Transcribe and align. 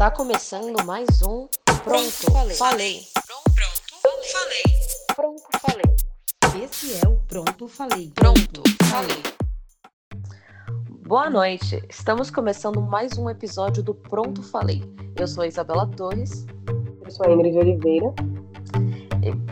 Está 0.00 0.10
começando 0.10 0.82
mais 0.86 1.20
um 1.20 1.46
Pronto, 1.84 2.32
falei. 2.32 2.56
falei. 2.56 3.00
Pronto, 3.54 4.32
falei. 4.32 4.62
Pronto, 5.14 5.42
falei. 5.60 6.64
Esse 6.64 7.04
é 7.04 7.06
o 7.06 7.16
Pronto 7.28 7.68
Falei. 7.68 8.10
Pronto, 8.14 8.62
falei. 8.84 9.22
Boa 11.06 11.28
noite. 11.28 11.84
Estamos 11.90 12.30
começando 12.30 12.80
mais 12.80 13.18
um 13.18 13.28
episódio 13.28 13.82
do 13.82 13.94
Pronto 13.94 14.42
Falei. 14.42 14.82
Eu 15.16 15.28
sou 15.28 15.44
a 15.44 15.46
Isabela 15.46 15.86
Torres. 15.86 16.46
Eu 17.04 17.10
sou 17.10 17.26
a 17.26 17.32
Ingrid 17.32 17.58
Oliveira. 17.58 18.14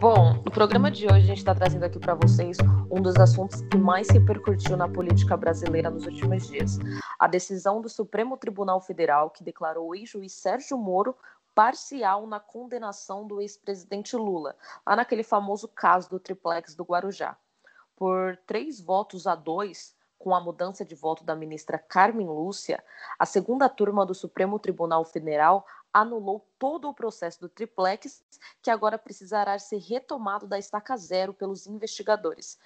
Bom, 0.01 0.33
no 0.43 0.51
programa 0.51 0.91
de 0.91 1.05
hoje 1.05 1.17
a 1.17 1.21
gente 1.21 1.39
está 1.39 1.55
trazendo 1.55 1.85
aqui 1.85 1.99
para 1.99 2.15
vocês 2.15 2.57
um 2.91 3.03
dos 3.03 3.17
assuntos 3.17 3.61
que 3.61 3.77
mais 3.77 4.09
repercutiu 4.09 4.79
na 4.79 4.89
política 4.89 5.37
brasileira 5.37 5.91
nos 5.91 6.07
últimos 6.07 6.49
dias: 6.49 6.79
a 7.19 7.27
decisão 7.27 7.81
do 7.81 7.89
Supremo 7.89 8.37
Tribunal 8.37 8.81
Federal 8.81 9.31
que 9.31 9.43
declarou 9.43 9.89
o 9.89 9.95
ex-juiz 9.95 10.33
Sérgio 10.33 10.79
Moro 10.79 11.17
parcial 11.55 12.27
na 12.27 12.39
condenação 12.39 13.27
do 13.27 13.41
ex-presidente 13.41 14.17
Lula, 14.17 14.55
lá 14.87 14.95
naquele 14.95 15.25
famoso 15.25 15.67
caso 15.67 16.09
do 16.09 16.21
triplex 16.21 16.77
do 16.77 16.85
Guarujá. 16.85 17.37
Por 17.97 18.37
três 18.47 18.81
votos 18.81 19.27
a 19.27 19.35
dois, 19.35 19.97
com 20.19 20.33
a 20.35 20.41
mudança 20.41 20.85
de 20.85 20.95
voto 20.95 21.25
da 21.25 21.35
ministra 21.35 21.77
Carmen 21.77 22.29
Lúcia, 22.29 22.83
a 23.19 23.27
segunda 23.27 23.69
turma 23.69 24.07
do 24.07 24.15
Supremo 24.15 24.59
Tribunal 24.59 25.05
Federal 25.05 25.67
anulou 25.93 26.47
todo 26.59 26.89
o 26.89 26.95
processo 26.95 27.41
do 27.41 27.49
triplex, 27.49 28.23
que 28.63 28.71
agora 28.71 28.99
precisará 28.99 29.59
ser 29.59 29.79
retomado 29.79 30.47
da 30.47 30.59
estaca 30.59 30.97
zero 30.97 31.33
pelos 31.35 31.67
investigadores. 31.67 32.59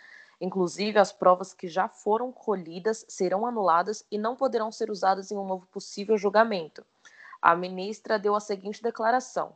Inclusive, 0.43 0.99
as 0.99 1.13
provas 1.13 1.55
que 1.55 1.69
já 1.69 1.87
foram 1.87 2.33
colhidas 2.33 3.07
serão 3.09 3.47
anuladas 3.47 4.05
e 4.11 4.19
não 4.19 4.35
poderão 4.35 4.73
ser 4.73 4.91
usadas 4.91 5.31
em 5.31 5.37
um 5.37 5.47
novo 5.47 5.69
possível 5.69 6.19
julgamento. 6.19 6.85
A 7.41 7.55
ministra 7.55 8.19
deu 8.19 8.35
a 8.35 8.41
seguinte 8.41 8.83
declaração: 8.83 9.55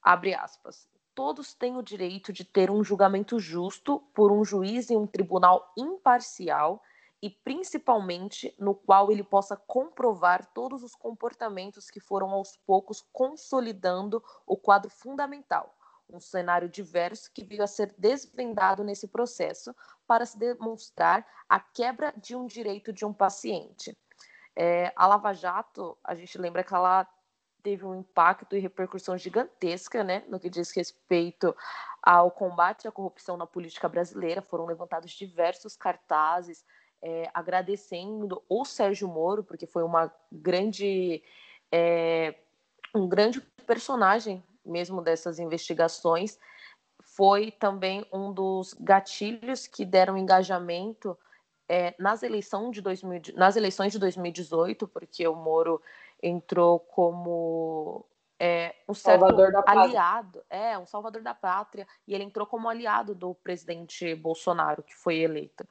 abre 0.00 0.34
aspas. 0.34 0.88
Todos 1.16 1.52
têm 1.52 1.76
o 1.76 1.82
direito 1.82 2.32
de 2.32 2.44
ter 2.44 2.70
um 2.70 2.84
julgamento 2.84 3.40
justo 3.40 3.98
por 4.14 4.30
um 4.30 4.44
juiz 4.44 4.88
em 4.88 4.96
um 4.96 5.04
tribunal 5.04 5.72
imparcial 5.76 6.80
e 7.20 7.28
principalmente 7.28 8.54
no 8.56 8.76
qual 8.76 9.10
ele 9.10 9.24
possa 9.24 9.56
comprovar 9.56 10.46
todos 10.54 10.84
os 10.84 10.94
comportamentos 10.94 11.90
que 11.90 11.98
foram 11.98 12.30
aos 12.30 12.56
poucos 12.58 13.04
consolidando 13.12 14.22
o 14.46 14.56
quadro 14.56 14.88
fundamental, 14.88 15.74
um 16.10 16.20
cenário 16.20 16.68
diverso 16.68 17.30
que 17.32 17.44
veio 17.44 17.62
a 17.62 17.66
ser 17.66 17.94
desvendado 17.98 18.82
nesse 18.82 19.08
processo 19.08 19.74
para 20.06 20.24
se 20.24 20.38
demonstrar 20.38 21.26
a 21.48 21.60
quebra 21.60 22.12
de 22.16 22.34
um 22.34 22.46
direito 22.46 22.92
de 22.92 23.04
um 23.04 23.12
paciente. 23.12 23.96
É, 24.56 24.92
a 24.96 25.06
Lava 25.06 25.32
Jato, 25.32 25.96
a 26.02 26.14
gente 26.14 26.36
lembra 26.38 26.64
que 26.64 26.74
ela 26.74 27.06
teve 27.62 27.84
um 27.84 27.94
impacto 27.94 28.56
e 28.56 28.60
repercussão 28.60 29.16
gigantesca, 29.18 30.02
né, 30.02 30.24
no 30.28 30.40
que 30.40 30.48
diz 30.48 30.70
respeito 30.70 31.54
ao 32.02 32.30
combate 32.30 32.88
à 32.88 32.92
corrupção 32.92 33.36
na 33.36 33.46
política 33.46 33.88
brasileira. 33.88 34.40
Foram 34.40 34.66
levantados 34.66 35.12
diversos 35.12 35.76
cartazes 35.76 36.64
é, 37.02 37.30
agradecendo 37.32 38.42
o 38.48 38.64
Sérgio 38.64 39.08
Moro, 39.08 39.44
porque 39.44 39.66
foi 39.66 39.82
uma 39.82 40.12
grande, 40.32 41.22
é, 41.70 42.34
um 42.94 43.08
grande 43.08 43.40
personagem 43.66 44.42
mesmo 44.68 45.02
dessas 45.02 45.38
investigações. 45.38 46.38
Foi 47.02 47.50
também 47.50 48.06
um 48.12 48.32
dos 48.32 48.74
gatilhos 48.74 49.66
que 49.66 49.84
deram 49.84 50.16
engajamento 50.16 51.18
é, 51.68 51.94
nas, 51.98 52.22
eleição 52.22 52.70
de 52.70 52.80
2000, 52.80 53.34
nas 53.34 53.56
eleições 53.56 53.92
de 53.92 53.98
2018, 53.98 54.88
porque 54.88 55.26
o 55.26 55.34
Moro 55.34 55.82
entrou 56.22 56.80
como 56.80 58.06
é, 58.38 58.74
um 58.88 58.94
certo 58.94 59.24
aliado, 59.66 60.42
é, 60.48 60.78
um 60.78 60.86
salvador 60.86 61.22
da 61.22 61.34
pátria, 61.34 61.86
e 62.06 62.14
ele 62.14 62.24
entrou 62.24 62.46
como 62.46 62.68
aliado 62.68 63.14
do 63.14 63.34
presidente 63.34 64.14
Bolsonaro, 64.14 64.82
que 64.82 64.94
foi 64.94 65.18
eleito. 65.18 65.68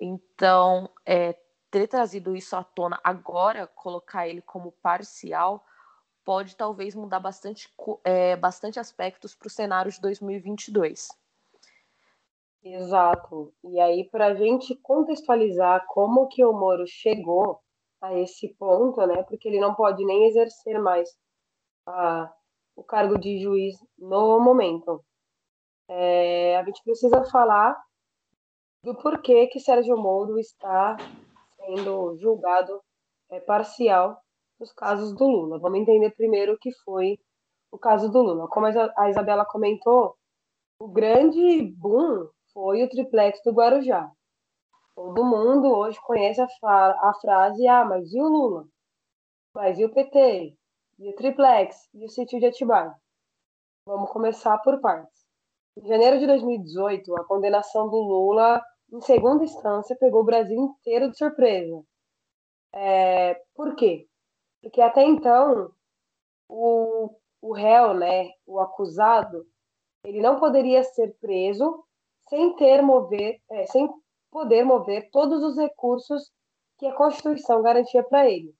Então, 0.00 0.90
é, 1.06 1.34
ter 1.70 1.86
trazido 1.86 2.36
isso 2.36 2.56
à 2.56 2.64
tona 2.64 3.00
agora, 3.04 3.66
colocar 3.66 4.26
ele 4.26 4.42
como 4.42 4.72
parcial, 4.72 5.64
pode 6.28 6.56
talvez 6.56 6.94
mudar 6.94 7.20
bastante, 7.20 7.72
é, 8.04 8.36
bastante 8.36 8.78
aspectos 8.78 9.34
para 9.34 9.46
o 9.46 9.50
cenário 9.50 9.90
de 9.90 9.98
2022. 9.98 11.08
Exato. 12.62 13.50
E 13.64 13.80
aí, 13.80 14.06
para 14.10 14.26
a 14.26 14.34
gente 14.34 14.76
contextualizar 14.82 15.86
como 15.86 16.28
que 16.28 16.44
o 16.44 16.52
Moro 16.52 16.84
chegou 16.86 17.62
a 18.02 18.12
esse 18.12 18.46
ponto, 18.58 19.00
né? 19.06 19.22
Porque 19.22 19.48
ele 19.48 19.58
não 19.58 19.74
pode 19.74 20.04
nem 20.04 20.26
exercer 20.26 20.78
mais 20.78 21.08
a, 21.86 22.30
o 22.76 22.84
cargo 22.84 23.18
de 23.18 23.40
juiz 23.40 23.76
no 23.96 24.38
momento. 24.38 25.02
É, 25.88 26.58
a 26.58 26.64
gente 26.64 26.82
precisa 26.84 27.24
falar 27.24 27.74
do 28.84 28.94
porquê 28.96 29.46
que 29.46 29.60
Sérgio 29.60 29.96
Moro 29.96 30.38
está 30.38 30.94
sendo 31.56 32.18
julgado 32.18 32.82
é, 33.30 33.40
parcial 33.40 34.22
nos 34.58 34.72
casos 34.72 35.14
do 35.14 35.26
Lula. 35.26 35.58
Vamos 35.58 35.80
entender 35.80 36.10
primeiro 36.10 36.54
o 36.54 36.58
que 36.58 36.72
foi 36.84 37.18
o 37.70 37.78
caso 37.78 38.10
do 38.10 38.22
Lula. 38.22 38.48
Como 38.48 38.66
a 38.66 39.10
Isabela 39.10 39.44
comentou, 39.44 40.16
o 40.80 40.88
grande 40.88 41.62
boom 41.76 42.28
foi 42.52 42.82
o 42.82 42.88
triplex 42.88 43.40
do 43.44 43.52
Guarujá. 43.52 44.10
Todo 44.94 45.24
mundo 45.24 45.68
hoje 45.68 45.98
conhece 46.02 46.40
a, 46.40 46.46
a 47.10 47.14
frase: 47.20 47.66
ah, 47.68 47.84
mas 47.84 48.12
e 48.12 48.20
o 48.20 48.28
Lula? 48.28 48.66
Mas 49.54 49.78
e 49.78 49.84
o 49.84 49.92
PT? 49.92 50.54
E 50.98 51.08
o 51.08 51.14
triplex? 51.14 51.88
E 51.94 52.04
o 52.04 52.08
sítio 52.08 52.40
de 52.40 52.46
Atibaia? 52.46 52.94
Vamos 53.86 54.10
começar 54.10 54.58
por 54.58 54.80
partes. 54.80 55.18
Em 55.76 55.86
janeiro 55.86 56.18
de 56.18 56.26
2018, 56.26 57.16
a 57.16 57.24
condenação 57.24 57.88
do 57.88 57.96
Lula, 57.96 58.60
em 58.92 59.00
segunda 59.00 59.44
instância, 59.44 59.96
pegou 59.98 60.22
o 60.22 60.24
Brasil 60.24 60.56
inteiro 60.56 61.10
de 61.10 61.16
surpresa. 61.16 61.82
É, 62.74 63.40
por 63.54 63.76
quê? 63.76 64.06
Porque 64.62 64.80
até 64.80 65.04
então, 65.04 65.70
o, 66.48 67.10
o 67.40 67.52
réu, 67.52 67.94
né, 67.94 68.30
o 68.46 68.58
acusado, 68.60 69.46
ele 70.04 70.20
não 70.20 70.38
poderia 70.38 70.82
ser 70.82 71.16
preso 71.20 71.84
sem 72.28 72.54
ter 72.56 72.82
mover, 72.82 73.40
é, 73.50 73.66
sem 73.66 73.88
poder 74.30 74.64
mover 74.64 75.10
todos 75.10 75.42
os 75.42 75.56
recursos 75.56 76.30
que 76.78 76.86
a 76.86 76.94
Constituição 76.94 77.62
garantia 77.62 78.02
para 78.02 78.28
ele. 78.28 78.54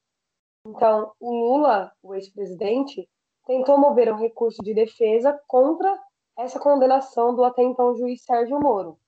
Então, 0.66 1.12
o 1.20 1.30
Lula, 1.30 1.92
o 2.02 2.14
ex-presidente, 2.14 3.08
tentou 3.46 3.78
mover 3.78 4.12
um 4.12 4.18
recurso 4.18 4.62
de 4.62 4.74
defesa 4.74 5.38
contra 5.46 5.98
essa 6.36 6.60
condenação 6.60 7.34
do 7.34 7.44
até 7.44 7.62
então 7.62 7.96
juiz 7.96 8.22
Sérgio 8.22 8.60
Moro. 8.60 8.98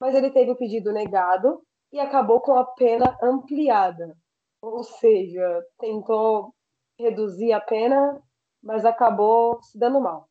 Mas 0.00 0.14
ele 0.14 0.30
teve 0.30 0.50
o 0.50 0.56
pedido 0.56 0.92
negado 0.92 1.62
e 1.92 2.00
acabou 2.00 2.40
com 2.40 2.56
a 2.56 2.64
pena 2.64 3.16
ampliada. 3.22 4.16
Ou 4.64 4.82
seja, 4.82 5.62
tentou 5.78 6.54
reduzir 6.98 7.52
a 7.52 7.60
pena, 7.60 8.22
mas 8.62 8.84
acabou 8.86 9.62
se 9.62 9.78
dando 9.78 10.00
mal. 10.00 10.26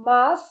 Mas 0.00 0.42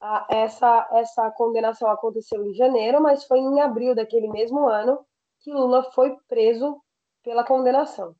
a, 0.00 0.24
essa, 0.30 0.88
essa 0.92 1.30
condenação 1.32 1.90
aconteceu 1.90 2.44
em 2.44 2.54
janeiro, 2.54 3.02
mas 3.02 3.24
foi 3.24 3.40
em 3.40 3.60
abril 3.60 3.94
daquele 3.94 4.28
mesmo 4.28 4.68
ano 4.68 5.04
que 5.40 5.52
Lula 5.52 5.90
foi 5.90 6.16
preso 6.28 6.80
pela 7.24 7.44
condenação. 7.44 8.14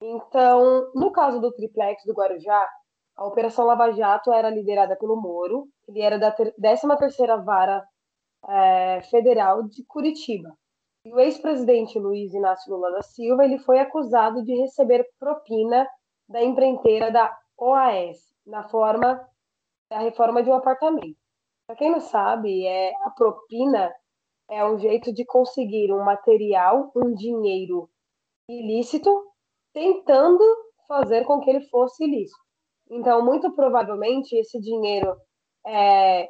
Então, 0.00 0.90
no 0.94 1.12
caso 1.12 1.40
do 1.40 1.52
triplex 1.52 2.04
do 2.04 2.14
Guarujá, 2.14 2.66
a 3.16 3.26
Operação 3.26 3.66
Lava 3.66 3.92
Jato 3.92 4.32
era 4.32 4.48
liderada 4.48 4.96
pelo 4.96 5.20
Moro, 5.20 5.68
ele 5.86 6.00
era 6.00 6.18
da 6.18 6.34
13ª 6.34 7.44
Vara 7.44 7.86
é, 8.48 9.02
Federal 9.02 9.62
de 9.64 9.84
Curitiba. 9.84 10.56
E 11.06 11.12
o 11.12 11.20
ex-presidente 11.20 12.00
Luiz 12.00 12.34
Inácio 12.34 12.74
Lula 12.74 12.90
da 12.90 13.00
Silva 13.00 13.44
ele 13.44 13.60
foi 13.60 13.78
acusado 13.78 14.42
de 14.42 14.52
receber 14.56 15.06
propina 15.20 15.88
da 16.28 16.42
empreiteira 16.42 17.12
da 17.12 17.32
OAS, 17.56 18.18
na 18.44 18.68
forma 18.68 19.24
da 19.88 20.00
reforma 20.00 20.42
de 20.42 20.50
um 20.50 20.54
apartamento. 20.54 21.16
Para 21.64 21.76
quem 21.76 21.92
não 21.92 22.00
sabe, 22.00 22.66
é 22.66 22.92
a 23.04 23.10
propina 23.10 23.94
é 24.50 24.66
um 24.66 24.80
jeito 24.80 25.12
de 25.12 25.24
conseguir 25.24 25.92
um 25.92 26.04
material, 26.04 26.90
um 26.96 27.14
dinheiro 27.14 27.88
ilícito, 28.50 29.08
tentando 29.72 30.42
fazer 30.88 31.24
com 31.24 31.38
que 31.38 31.50
ele 31.50 31.60
fosse 31.68 32.02
ilícito. 32.02 32.44
Então, 32.90 33.24
muito 33.24 33.54
provavelmente, 33.54 34.36
esse 34.36 34.60
dinheiro 34.60 35.16
é, 35.64 36.28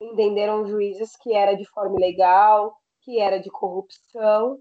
entenderam 0.00 0.64
juízes 0.64 1.14
que 1.16 1.34
era 1.34 1.54
de 1.54 1.68
forma 1.68 1.96
ilegal, 1.98 2.79
que 3.02 3.18
era 3.18 3.38
de 3.38 3.50
corrupção, 3.50 4.60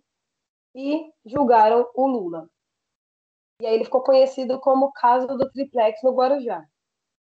e 0.75 1.11
julgaram 1.25 1.89
o 1.95 2.07
Lula. 2.07 2.49
E 3.61 3.65
aí 3.65 3.75
ele 3.75 3.85
ficou 3.85 4.01
conhecido 4.01 4.59
como 4.59 4.91
caso 4.93 5.27
do 5.27 5.49
triplex 5.51 6.01
no 6.03 6.13
Guarujá. 6.13 6.65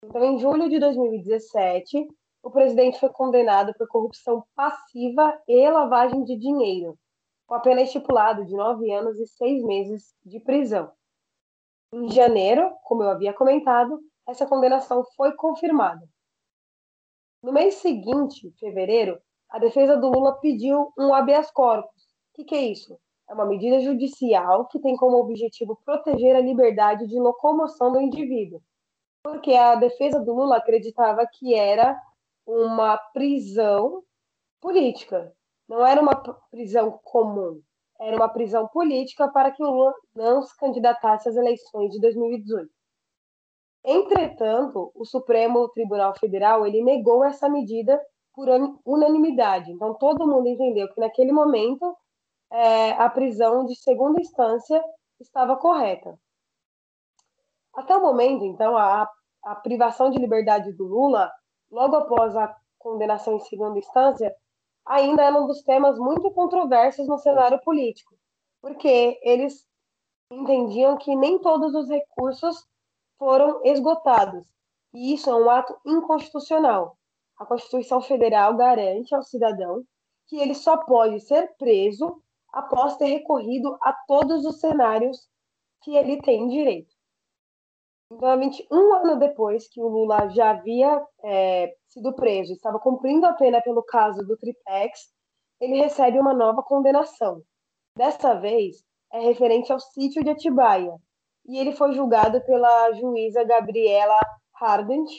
Então, 0.05 0.25
em 0.25 0.38
julho 0.38 0.69
de 0.69 0.79
2017, 0.79 2.09
o 2.43 2.50
presidente 2.50 2.99
foi 2.99 3.11
condenado 3.11 3.73
por 3.75 3.87
corrupção 3.87 4.44
passiva 4.55 5.41
e 5.47 5.70
lavagem 5.70 6.25
de 6.25 6.37
dinheiro, 6.37 6.99
com 7.47 7.55
a 7.55 7.61
pena 7.61 7.82
estipulada 7.82 8.44
de 8.44 8.55
nove 8.55 8.91
anos 8.93 9.19
e 9.19 9.26
seis 9.26 9.62
meses 9.62 10.15
de 10.25 10.41
prisão. 10.41 10.91
Em 11.93 12.08
janeiro, 12.11 12.75
como 12.82 13.03
eu 13.03 13.11
havia 13.11 13.32
comentado, 13.32 14.00
essa 14.26 14.47
condenação 14.47 15.05
foi 15.15 15.35
confirmada. 15.37 16.08
No 17.43 17.53
mês 17.53 17.75
seguinte, 17.75 18.50
fevereiro, 18.58 19.20
a 19.53 19.59
defesa 19.59 19.99
do 19.99 20.09
Lula 20.09 20.33
pediu 20.41 20.91
um 20.99 21.13
habeas 21.13 21.51
corpus. 21.51 22.03
O 22.03 22.37
que, 22.37 22.45
que 22.45 22.55
é 22.55 22.63
isso? 22.63 22.99
É 23.29 23.35
uma 23.35 23.45
medida 23.45 23.81
judicial 23.81 24.67
que 24.67 24.81
tem 24.81 24.97
como 24.97 25.19
objetivo 25.19 25.79
proteger 25.85 26.35
a 26.35 26.41
liberdade 26.41 27.07
de 27.07 27.21
locomoção 27.21 27.93
do 27.93 28.01
indivíduo. 28.01 28.63
Porque 29.23 29.53
a 29.53 29.75
defesa 29.75 30.19
do 30.21 30.33
Lula 30.33 30.57
acreditava 30.57 31.27
que 31.27 31.55
era 31.55 32.01
uma 32.47 32.97
prisão 33.13 34.03
política, 34.59 35.31
não 35.69 35.85
era 35.85 36.01
uma 36.01 36.17
prisão 36.51 36.99
comum, 37.05 37.61
era 38.01 38.17
uma 38.17 38.31
prisão 38.31 38.67
política 38.69 39.29
para 39.29 39.51
que 39.51 39.63
o 39.63 39.71
Lula 39.71 39.95
não 40.15 40.43
se 40.43 40.57
candidatasse 40.57 41.29
às 41.29 41.37
eleições 41.37 41.91
de 41.91 42.01
2018. 42.01 42.71
Entretanto, 43.85 44.91
o 44.95 45.05
Supremo 45.05 45.69
Tribunal 45.69 46.15
Federal 46.19 46.67
ele 46.67 46.83
negou 46.83 47.23
essa 47.23 47.51
medida 47.51 48.01
por 48.34 48.49
unanimidade. 48.84 49.70
Então, 49.70 49.94
todo 49.94 50.26
mundo 50.26 50.49
entendeu 50.49 50.88
que 50.93 51.00
naquele 51.00 51.32
momento 51.32 51.96
é, 52.50 52.93
a 52.93 53.08
prisão 53.08 53.64
de 53.64 53.75
segunda 53.76 54.20
instância 54.20 54.82
estava 55.20 55.56
correta. 55.56 56.19
Até 57.75 57.96
o 57.96 58.02
momento, 58.02 58.44
então, 58.44 58.76
a, 58.76 59.08
a 59.44 59.55
privação 59.56 60.11
de 60.11 60.19
liberdade 60.19 60.73
do 60.73 60.84
Lula, 60.84 61.31
logo 61.70 61.96
após 61.96 62.37
a 62.37 62.55
condenação 62.79 63.37
em 63.37 63.40
segunda 63.40 63.79
instância, 63.79 64.34
ainda 64.84 65.23
é 65.23 65.31
um 65.31 65.46
dos 65.46 65.62
temas 65.62 65.99
muito 65.99 66.31
controversos 66.32 67.06
no 67.06 67.19
cenário 67.19 67.61
político, 67.62 68.14
porque 68.61 69.19
eles 69.23 69.67
entendiam 70.31 70.96
que 70.96 71.14
nem 71.14 71.38
todos 71.38 71.75
os 71.75 71.88
recursos 71.88 72.67
foram 73.19 73.61
esgotados, 73.64 74.46
e 74.93 75.14
isso 75.14 75.31
é 75.31 75.34
um 75.34 75.49
ato 75.49 75.79
inconstitucional. 75.87 76.96
A 77.43 77.47
Constituição 77.47 78.00
Federal 78.00 78.56
garante 78.56 79.12
ao 79.12 79.23
cidadão 79.25 79.83
que 80.29 80.37
ele 80.37 80.55
só 80.55 80.77
pode 80.77 81.19
ser 81.19 81.53
preso 81.59 82.23
após 82.53 82.97
ter 82.97 83.06
recorrido 83.06 83.77
a 83.83 83.93
todos 84.06 84.47
os 84.47 84.61
cenários 84.61 85.29
que 85.83 85.97
ele 85.97 86.23
tem 86.23 86.47
direito. 86.47 86.94
Então, 88.12 88.39
21 88.39 88.94
anos 88.94 89.19
depois 89.19 89.69
que 89.69 89.81
o 89.81 89.89
Lula 89.89 90.29
já 90.29 90.50
havia 90.50 91.05
é, 91.25 91.75
sido 91.89 92.15
preso, 92.15 92.53
estava 92.53 92.79
cumprindo 92.79 93.27
a 93.27 93.33
pena 93.33 93.61
pelo 93.61 93.83
caso 93.83 94.25
do 94.25 94.37
Triplex, 94.37 95.12
ele 95.61 95.81
recebe 95.81 96.21
uma 96.21 96.33
nova 96.33 96.62
condenação. 96.62 97.43
Dessa 97.97 98.35
vez, 98.35 98.85
é 99.12 99.19
referente 99.19 99.73
ao 99.73 99.81
sítio 99.81 100.23
de 100.23 100.31
Atibaia, 100.31 100.94
e 101.44 101.59
ele 101.59 101.73
foi 101.73 101.93
julgado 101.93 102.41
pela 102.44 102.93
juíza 102.93 103.43
Gabriela 103.43 104.21
Hardent, 104.55 105.11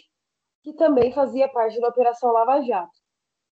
que 0.64 0.74
também 0.74 1.12
fazia 1.12 1.50
parte 1.50 1.80
da 1.80 1.90
Operação 1.90 2.32
Lava 2.32 2.62
Jato. 2.62 2.92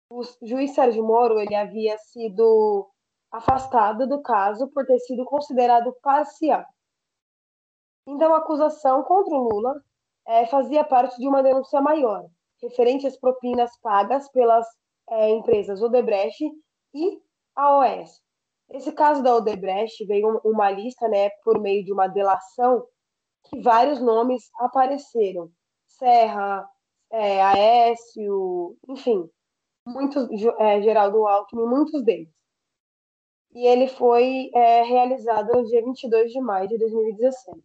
O 0.08 0.22
juiz 0.42 0.74
Sérgio 0.74 1.04
Moro 1.04 1.38
ele 1.38 1.54
havia 1.54 1.98
sido 1.98 2.88
afastado 3.30 4.08
do 4.08 4.22
caso 4.22 4.68
por 4.72 4.86
ter 4.86 4.98
sido 5.00 5.24
considerado 5.24 5.94
parcial. 6.02 6.64
Então, 8.06 8.34
a 8.34 8.38
acusação 8.38 9.02
contra 9.04 9.34
o 9.34 9.48
Lula 9.48 9.74
é, 10.26 10.46
fazia 10.46 10.84
parte 10.84 11.16
de 11.18 11.28
uma 11.28 11.42
denúncia 11.42 11.80
maior, 11.80 12.24
referente 12.62 13.06
às 13.06 13.16
propinas 13.16 13.70
pagas 13.80 14.28
pelas 14.32 14.66
é, 15.10 15.28
empresas 15.30 15.82
Odebrecht 15.82 16.44
e 16.94 17.20
AOS. 17.54 18.20
Esse 18.70 18.92
caso 18.92 19.22
da 19.22 19.34
Odebrecht 19.34 20.04
veio 20.06 20.40
uma 20.44 20.70
lista, 20.70 21.08
né, 21.08 21.30
por 21.44 21.60
meio 21.60 21.84
de 21.84 21.92
uma 21.92 22.08
delação, 22.08 22.84
que 23.44 23.60
vários 23.60 24.00
nomes 24.00 24.48
apareceram. 24.58 25.50
Serra, 25.86 26.68
é, 27.10 27.42
Aécio, 27.42 28.76
enfim, 28.88 29.28
muitos, 29.86 30.28
é, 30.58 30.82
Geraldo 30.82 31.26
Alckmin, 31.26 31.66
muitos 31.66 32.02
deles. 32.04 32.28
E 33.52 33.66
ele 33.66 33.88
foi 33.88 34.50
é, 34.54 34.82
realizado 34.82 35.52
no 35.52 35.66
dia 35.66 35.82
22 35.84 36.32
de 36.32 36.40
maio 36.40 36.68
de 36.68 36.78
2017. 36.78 37.60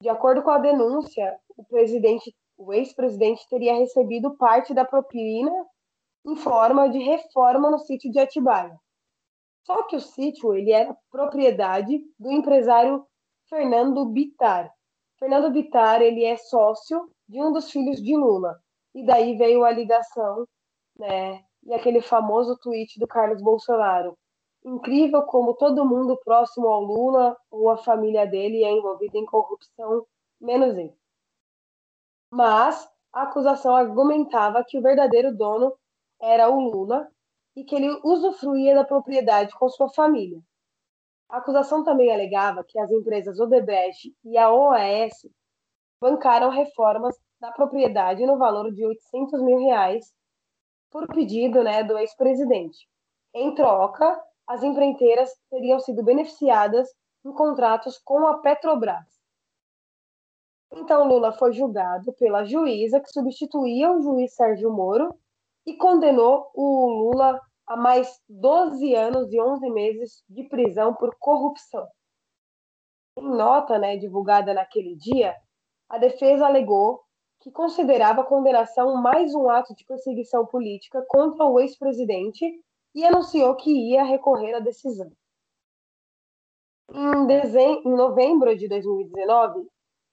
De 0.00 0.08
acordo 0.08 0.42
com 0.42 0.50
a 0.50 0.58
denúncia, 0.58 1.38
o 1.56 1.64
presidente, 1.64 2.34
o 2.56 2.72
ex-presidente 2.72 3.46
teria 3.48 3.74
recebido 3.74 4.36
parte 4.36 4.72
da 4.72 4.84
propina 4.84 5.52
em 6.26 6.36
forma 6.36 6.88
de 6.88 6.98
reforma 6.98 7.70
no 7.70 7.78
sítio 7.78 8.10
de 8.10 8.18
Atibaia. 8.18 8.78
Só 9.66 9.82
que 9.84 9.96
o 9.96 10.00
sítio 10.00 10.54
ele 10.54 10.72
era 10.72 10.96
propriedade 11.10 12.02
do 12.18 12.30
empresário 12.30 13.06
Fernando 13.48 14.04
Bitar. 14.06 14.72
Fernando 15.18 15.50
Bitar 15.50 16.00
ele 16.02 16.24
é 16.24 16.36
sócio 16.36 17.10
de 17.28 17.42
um 17.42 17.52
dos 17.52 17.70
filhos 17.70 18.02
de 18.02 18.16
Lula. 18.16 18.60
E 18.94 19.04
daí 19.04 19.36
veio 19.36 19.64
a 19.64 19.70
ligação, 19.70 20.46
né? 20.96 21.44
E 21.64 21.72
aquele 21.72 22.00
famoso 22.00 22.56
tweet 22.58 22.98
do 22.98 23.06
Carlos 23.06 23.42
Bolsonaro. 23.42 24.16
Incrível 24.64 25.22
como 25.22 25.54
todo 25.54 25.84
mundo 25.84 26.18
próximo 26.24 26.68
ao 26.68 26.82
Lula 26.82 27.36
ou 27.50 27.70
a 27.70 27.76
família 27.76 28.26
dele 28.26 28.64
é 28.64 28.70
envolvido 28.70 29.16
em 29.16 29.26
corrupção, 29.26 30.06
menos 30.40 30.76
ele. 30.76 30.94
Mas 32.30 32.88
a 33.12 33.22
acusação 33.22 33.76
argumentava 33.76 34.64
que 34.64 34.78
o 34.78 34.82
verdadeiro 34.82 35.36
dono 35.36 35.72
era 36.20 36.48
o 36.48 36.58
Lula 36.60 37.08
e 37.56 37.64
que 37.64 37.74
ele 37.74 37.88
usufruía 38.02 38.74
da 38.74 38.84
propriedade 38.84 39.54
com 39.56 39.68
sua 39.68 39.88
família. 39.88 40.40
A 41.28 41.38
acusação 41.38 41.84
também 41.84 42.12
alegava 42.12 42.64
que 42.64 42.78
as 42.78 42.90
empresas 42.90 43.38
Odebrecht 43.38 44.14
e 44.24 44.36
a 44.36 44.52
OAS 44.52 45.26
bancaram 46.00 46.50
reformas 46.50 47.16
da 47.40 47.52
propriedade 47.52 48.26
no 48.26 48.38
valor 48.38 48.72
de 48.72 48.84
800 48.84 49.42
mil 49.42 49.58
reais 49.58 50.12
por 50.90 51.06
pedido 51.08 51.62
né, 51.62 51.82
do 51.82 51.98
ex-presidente. 51.98 52.88
Em 53.34 53.54
troca, 53.54 54.22
as 54.46 54.62
empreiteiras 54.62 55.30
teriam 55.50 55.80
sido 55.80 56.04
beneficiadas 56.04 56.88
em 57.24 57.32
contratos 57.32 57.98
com 57.98 58.26
a 58.26 58.38
Petrobras. 58.38 59.14
Então, 60.72 61.06
Lula 61.06 61.32
foi 61.32 61.52
julgado 61.52 62.12
pela 62.14 62.44
juíza 62.44 63.00
que 63.00 63.10
substituía 63.10 63.90
o 63.90 64.00
juiz 64.00 64.34
Sérgio 64.34 64.72
Moro 64.72 65.14
e 65.66 65.76
condenou 65.76 66.50
o 66.54 66.88
Lula 66.88 67.40
a 67.66 67.76
mais 67.76 68.20
12 68.28 68.94
anos 68.94 69.32
e 69.32 69.40
11 69.40 69.70
meses 69.70 70.24
de 70.28 70.44
prisão 70.44 70.94
por 70.94 71.16
corrupção. 71.18 71.86
Em 73.16 73.28
nota 73.28 73.78
né, 73.78 73.96
divulgada 73.96 74.52
naquele 74.52 74.96
dia, 74.96 75.34
a 75.88 75.98
defesa 75.98 76.46
alegou 76.46 77.02
que 77.40 77.50
considerava 77.50 78.22
a 78.22 78.26
condenação 78.26 78.96
mais 78.96 79.34
um 79.34 79.50
ato 79.50 79.74
de 79.74 79.84
perseguição 79.84 80.46
política 80.46 81.04
contra 81.08 81.44
o 81.44 81.60
ex-presidente 81.60 82.44
e 82.94 83.04
anunciou 83.04 83.54
que 83.56 83.70
ia 83.70 84.02
recorrer 84.02 84.54
à 84.54 84.60
decisão. 84.60 85.10
Em, 86.90 87.26
dezembro, 87.26 87.82
em 87.88 87.96
novembro 87.96 88.56
de 88.56 88.68
2019, 88.68 89.66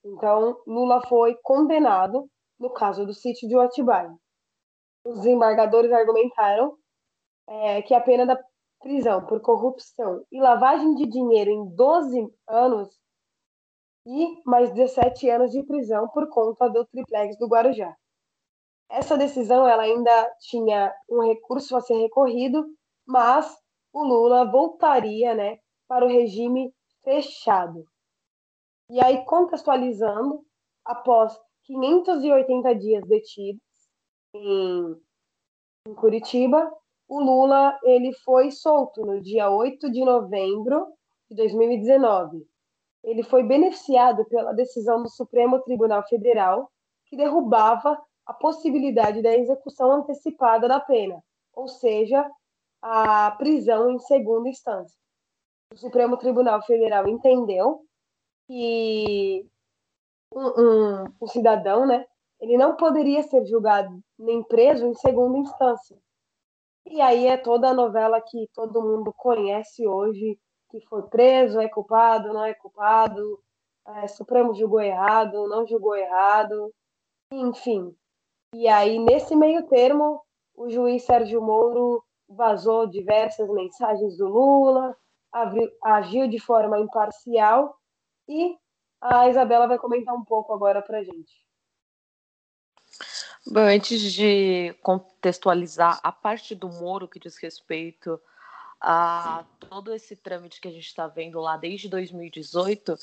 então, 0.04 0.60
Lula 0.66 1.02
foi 1.08 1.36
condenado 1.44 2.28
no 2.60 2.70
caso 2.72 3.06
do 3.06 3.14
sítio 3.14 3.48
de 3.48 3.58
Atibaia. 3.58 4.14
Os 5.06 5.18
desembargadores 5.18 5.92
argumentaram 5.92 6.76
é, 7.48 7.82
que 7.82 7.94
a 7.94 8.02
pena 8.02 8.26
da 8.26 8.40
prisão 8.80 9.26
por 9.26 9.42
corrupção 9.42 10.26
e 10.32 10.42
lavagem 10.42 10.96
de 10.96 11.06
dinheiro 11.06 11.52
em 11.52 11.76
12 11.76 12.34
anos 12.48 13.01
e 14.06 14.42
mais 14.46 14.72
17 14.74 15.30
anos 15.30 15.52
de 15.52 15.64
prisão 15.64 16.08
por 16.10 16.28
conta 16.30 16.70
do 16.70 16.86
triplex 16.86 17.38
do 17.38 17.48
Guarujá. 17.48 17.96
Essa 18.90 19.18
decisão 19.18 19.68
ela 19.68 19.84
ainda 19.84 20.36
tinha 20.40 20.94
um 21.10 21.22
recurso 21.22 21.76
a 21.78 21.82
ser 21.82 21.96
recorrido, 21.96 22.66
mas 23.06 23.56
o 23.94 24.04
Lula 24.04 24.50
voltaria 24.52 25.34
né, 25.34 25.60
para 25.88 26.06
o 26.06 26.10
regime 26.10 26.74
fechado. 27.04 27.86
E 28.90 29.02
aí, 29.04 29.24
contextualizando, 29.26 30.46
após 30.84 31.40
580 31.64 32.76
dias 32.76 33.08
detidos 33.08 33.62
em, 34.34 34.96
em 35.88 35.94
Curitiba, 35.96 36.70
o 37.08 37.22
Lula 37.22 37.78
ele 37.84 38.14
foi 38.26 38.52
solto 38.52 39.06
no 39.06 39.22
dia 39.22 39.50
8 39.50 39.90
de 39.90 40.04
novembro 40.04 40.88
de 41.30 41.36
2019 41.36 42.51
ele 43.04 43.24
foi 43.24 43.44
beneficiado 43.44 44.26
pela 44.26 44.54
decisão 44.54 45.02
do 45.02 45.10
Supremo 45.10 45.62
Tribunal 45.62 46.04
Federal, 46.08 46.72
que 47.06 47.18
derrubava 47.18 48.00
a 48.26 48.34
possibilidade 48.34 49.22
da 49.22 49.36
execução 49.36 49.92
antecipada 49.92 50.68
da 50.68 50.80
pena, 50.80 51.22
ou 51.54 51.68
seja, 51.68 52.30
a 52.82 53.32
prisão 53.32 53.92
em 53.92 54.00
segunda 54.00 54.50
instância. 54.50 54.98
O 55.74 55.78
Supremo 55.78 56.18
Tribunal 56.18 56.62
Federal 56.64 57.08
entendeu 57.08 57.82
que 58.48 59.46
um, 60.34 60.48
um, 60.48 61.06
um 61.22 61.28
cidadão, 61.28 61.86
né, 61.86 62.06
ele 62.40 62.58
não 62.58 62.76
poderia 62.76 63.24
ser 63.24 63.46
julgado 63.46 64.00
nem 64.18 64.44
preso 64.44 64.86
em 64.86 64.94
segunda 64.94 65.38
instância. 65.38 65.98
E 66.86 67.00
aí 67.00 67.28
é 67.28 67.38
toda 67.38 67.70
a 67.70 67.74
novela 67.74 68.22
que 68.22 68.50
todo 68.54 68.82
mundo 68.82 69.14
conhece 69.16 69.88
hoje 69.88 70.40
que 70.72 70.80
foi 70.88 71.04
preso, 71.04 71.60
é 71.60 71.68
culpado, 71.68 72.34
não 72.34 72.46
é 72.46 72.54
culpado, 72.54 73.40
é, 73.86 74.08
Supremo 74.08 74.56
julgou 74.56 74.82
errado, 74.82 75.48
não 75.48 75.68
julgou 75.68 75.96
errado, 75.96 76.74
enfim. 77.32 77.94
E 78.56 78.68
aí, 78.68 78.98
nesse 78.98 79.36
meio 79.36 79.68
termo, 79.68 80.22
o 80.56 80.70
juiz 80.70 81.04
Sérgio 81.04 81.42
Moro 81.42 82.04
vazou 82.28 82.88
diversas 82.88 83.50
mensagens 83.50 84.18
do 84.18 84.28
Lula, 84.28 84.96
agiu 85.84 86.28
de 86.28 86.40
forma 86.40 86.80
imparcial 86.80 87.78
e 88.28 88.58
a 89.02 89.28
Isabela 89.30 89.68
vai 89.68 89.78
comentar 89.78 90.16
um 90.16 90.24
pouco 90.24 90.54
agora 90.54 90.82
para 90.82 91.04
gente. 91.04 91.46
Bom, 93.48 93.62
antes 93.62 94.14
de 94.14 94.74
contextualizar 94.84 96.00
a 96.04 96.12
parte 96.12 96.54
do 96.54 96.70
Moro 96.70 97.08
que 97.08 97.20
diz 97.20 97.38
respeito 97.38 98.22
a 98.82 99.46
todo 99.70 99.94
esse 99.94 100.16
trâmite 100.16 100.60
que 100.60 100.68
a 100.68 100.72
gente 100.72 100.88
está 100.88 101.08
vendo 101.08 101.40
lá 101.40 101.56
desde 101.56 101.88
2018, 101.88 102.98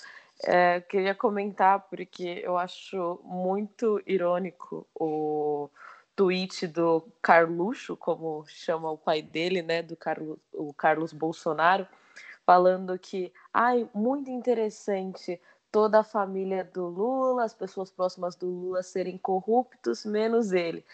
é, 0.44 0.80
queria 0.80 1.14
comentar 1.14 1.86
porque 1.88 2.42
eu 2.44 2.58
acho 2.58 3.20
muito 3.24 4.02
irônico 4.06 4.86
o 4.94 5.70
tweet 6.16 6.66
do 6.66 7.06
Carluxo, 7.22 7.96
como 7.96 8.44
chama 8.48 8.90
o 8.90 8.98
pai 8.98 9.22
dele, 9.22 9.62
né, 9.62 9.82
do 9.82 9.96
Carlos, 9.96 10.36
o 10.52 10.74
Carlos 10.74 11.12
Bolsonaro, 11.12 11.86
falando 12.44 12.98
que, 12.98 13.32
ai, 13.52 13.88
muito 13.94 14.30
interessante 14.30 15.40
toda 15.70 16.00
a 16.00 16.04
família 16.04 16.64
do 16.64 16.86
Lula, 16.86 17.44
as 17.44 17.54
pessoas 17.54 17.90
próximas 17.90 18.34
do 18.34 18.46
Lula 18.46 18.82
serem 18.82 19.18
corruptos, 19.18 20.04
menos 20.04 20.52
ele. 20.52 20.84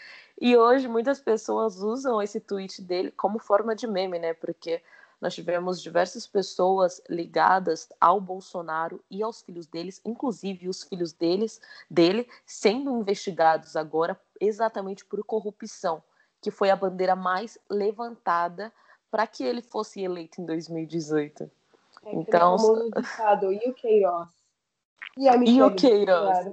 E 0.40 0.56
hoje 0.56 0.88
muitas 0.88 1.20
pessoas 1.20 1.80
usam 1.80 2.20
esse 2.20 2.40
tweet 2.40 2.82
dele 2.82 3.10
como 3.12 3.38
forma 3.38 3.74
de 3.74 3.86
meme, 3.86 4.18
né? 4.18 4.34
Porque 4.34 4.82
nós 5.20 5.34
tivemos 5.34 5.80
diversas 5.80 6.26
pessoas 6.26 7.00
ligadas 7.08 7.88
ao 8.00 8.20
Bolsonaro 8.20 9.02
e 9.10 9.22
aos 9.22 9.42
filhos 9.42 9.66
deles, 9.66 10.00
inclusive 10.04 10.68
os 10.68 10.82
filhos 10.82 11.12
deles, 11.12 11.60
dele, 11.88 12.28
sendo 12.44 12.90
investigados 12.98 13.76
agora 13.76 14.20
exatamente 14.40 15.04
por 15.04 15.24
corrupção, 15.24 16.02
que 16.42 16.50
foi 16.50 16.68
a 16.68 16.76
bandeira 16.76 17.16
mais 17.16 17.58
levantada 17.70 18.72
para 19.10 19.26
que 19.26 19.44
ele 19.44 19.62
fosse 19.62 20.02
eleito 20.02 20.42
em 20.42 20.44
2018. 20.44 21.50
É 22.04 22.14
então, 22.14 22.56
o 22.56 22.90
ditado, 22.90 23.52
e 23.52 23.70
o 23.70 23.72
Queiroz? 23.72 24.28
E, 25.16 25.28
a 25.28 25.36
e 25.36 25.62
o 25.62 25.74
Queiroz? 25.74 26.52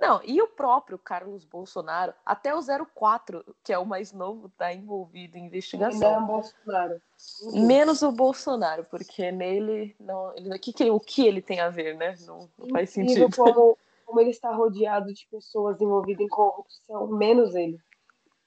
Não, 0.00 0.20
e 0.24 0.40
o 0.40 0.48
próprio 0.48 0.98
Carlos 0.98 1.44
Bolsonaro, 1.44 2.14
até 2.24 2.54
o 2.54 2.60
04, 2.94 3.44
que 3.62 3.70
é 3.70 3.78
o 3.78 3.84
mais 3.84 4.12
novo, 4.14 4.46
está 4.46 4.72
envolvido 4.72 5.36
em 5.36 5.44
investigação. 5.44 5.92
Ainda 5.92 6.06
é 6.06 6.18
o 6.18 6.26
Bolsonaro. 6.26 7.02
Uhum. 7.42 7.66
Menos 7.66 8.00
o 8.00 8.10
Bolsonaro, 8.10 8.84
porque 8.84 9.30
nele 9.30 9.94
não, 10.00 10.34
ele, 10.34 10.58
que, 10.58 10.72
que, 10.72 10.90
o 10.90 10.98
que 10.98 11.26
ele 11.26 11.42
tem 11.42 11.60
a 11.60 11.68
ver, 11.68 11.94
né? 11.96 12.14
Não, 12.26 12.48
não 12.58 12.68
faz 12.70 12.88
sentido. 12.88 13.28
Como, 13.36 13.76
como 14.06 14.20
ele 14.20 14.30
está 14.30 14.50
rodeado 14.50 15.12
de 15.12 15.26
pessoas 15.30 15.78
envolvidas 15.82 16.24
em 16.24 16.28
corrupção, 16.28 17.06
menos 17.08 17.54
ele. 17.54 17.78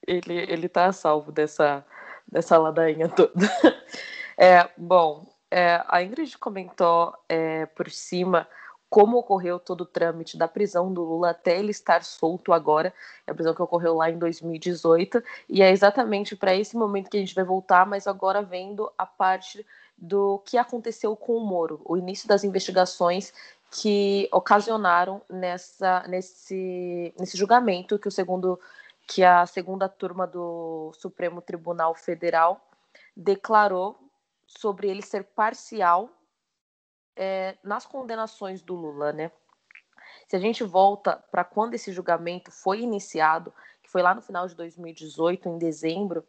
Ele 0.07 0.33
ele 0.33 0.65
está 0.65 0.87
a 0.87 0.91
salvo 0.91 1.31
dessa 1.31 1.85
dessa 2.27 2.57
ladainha 2.57 3.07
toda. 3.09 3.31
É, 4.35 4.67
bom, 4.75 5.27
é, 5.51 5.83
a 5.87 6.01
Ingrid 6.01 6.35
comentou 6.39 7.13
é, 7.29 7.67
por 7.67 7.87
cima 7.91 8.47
como 8.93 9.17
ocorreu 9.17 9.59
todo 9.59 9.81
o 9.81 9.85
trâmite 9.87 10.37
da 10.37 10.47
prisão 10.47 10.93
do 10.93 11.01
Lula 11.01 11.31
até 11.31 11.57
ele 11.57 11.71
estar 11.71 12.03
solto 12.03 12.53
agora, 12.53 12.93
é 13.25 13.31
a 13.31 13.33
prisão 13.33 13.55
que 13.55 13.61
ocorreu 13.63 13.95
lá 13.95 14.07
em 14.07 14.19
2018, 14.19 15.23
e 15.49 15.63
é 15.63 15.71
exatamente 15.71 16.35
para 16.35 16.53
esse 16.53 16.77
momento 16.77 17.09
que 17.09 17.17
a 17.17 17.19
gente 17.19 17.33
vai 17.33 17.43
voltar, 17.43 17.87
mas 17.87 18.05
agora 18.05 18.43
vendo 18.43 18.91
a 18.95 19.03
parte 19.03 19.65
do 19.97 20.37
que 20.45 20.59
aconteceu 20.59 21.15
com 21.15 21.35
o 21.35 21.39
Moro, 21.39 21.81
o 21.85 21.97
início 21.97 22.27
das 22.27 22.43
investigações 22.43 23.33
que 23.71 24.29
ocasionaram 24.31 25.23
nessa, 25.27 26.05
nesse, 26.07 27.11
nesse 27.17 27.35
julgamento 27.35 27.97
que 27.97 28.07
o 28.07 28.11
segundo 28.11 28.59
que 29.07 29.23
a 29.23 29.43
segunda 29.47 29.89
turma 29.89 30.27
do 30.27 30.93
Supremo 30.99 31.41
Tribunal 31.41 31.95
Federal 31.95 32.61
declarou 33.17 33.97
sobre 34.45 34.87
ele 34.87 35.01
ser 35.01 35.23
parcial 35.23 36.11
é, 37.15 37.57
nas 37.63 37.85
condenações 37.85 38.61
do 38.61 38.75
Lula, 38.75 39.11
né? 39.11 39.31
Se 40.27 40.35
a 40.35 40.39
gente 40.39 40.63
volta 40.63 41.23
para 41.31 41.43
quando 41.43 41.73
esse 41.73 41.91
julgamento 41.91 42.51
foi 42.51 42.81
iniciado, 42.81 43.53
que 43.81 43.89
foi 43.89 44.01
lá 44.01 44.15
no 44.15 44.21
final 44.21 44.47
de 44.47 44.55
2018, 44.55 45.49
em 45.49 45.57
dezembro, 45.57 46.25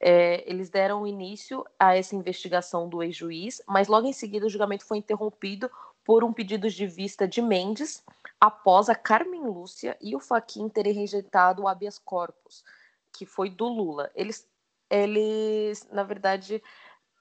é, 0.00 0.42
eles 0.50 0.68
deram 0.68 1.06
início 1.06 1.64
a 1.78 1.96
essa 1.96 2.16
investigação 2.16 2.88
do 2.88 3.02
ex-juiz, 3.02 3.62
mas 3.68 3.88
logo 3.88 4.06
em 4.06 4.12
seguida 4.12 4.46
o 4.46 4.50
julgamento 4.50 4.84
foi 4.84 4.98
interrompido 4.98 5.70
por 6.04 6.24
um 6.24 6.32
pedido 6.32 6.68
de 6.68 6.86
vista 6.86 7.28
de 7.28 7.40
Mendes, 7.40 8.04
após 8.40 8.88
a 8.88 8.94
Carmen 8.94 9.44
Lúcia 9.44 9.96
e 10.00 10.16
o 10.16 10.20
Faquin 10.20 10.68
terem 10.68 10.92
rejeitado 10.92 11.62
o 11.62 11.68
habeas 11.68 11.98
corpus, 11.98 12.64
que 13.12 13.24
foi 13.24 13.48
do 13.48 13.68
Lula. 13.68 14.10
Eles, 14.16 14.48
eles 14.90 15.88
na 15.92 16.02
verdade, 16.02 16.60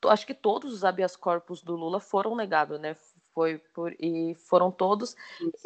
acho 0.09 0.25
que 0.25 0.33
todos 0.33 0.73
os 0.73 0.83
habeas 0.83 1.15
corpus 1.15 1.61
do 1.61 1.75
Lula 1.75 1.99
foram 1.99 2.35
negados, 2.35 2.79
né? 2.79 2.95
Foi 3.33 3.57
por, 3.57 3.93
e 3.99 4.35
foram 4.35 4.71
todos 4.71 5.15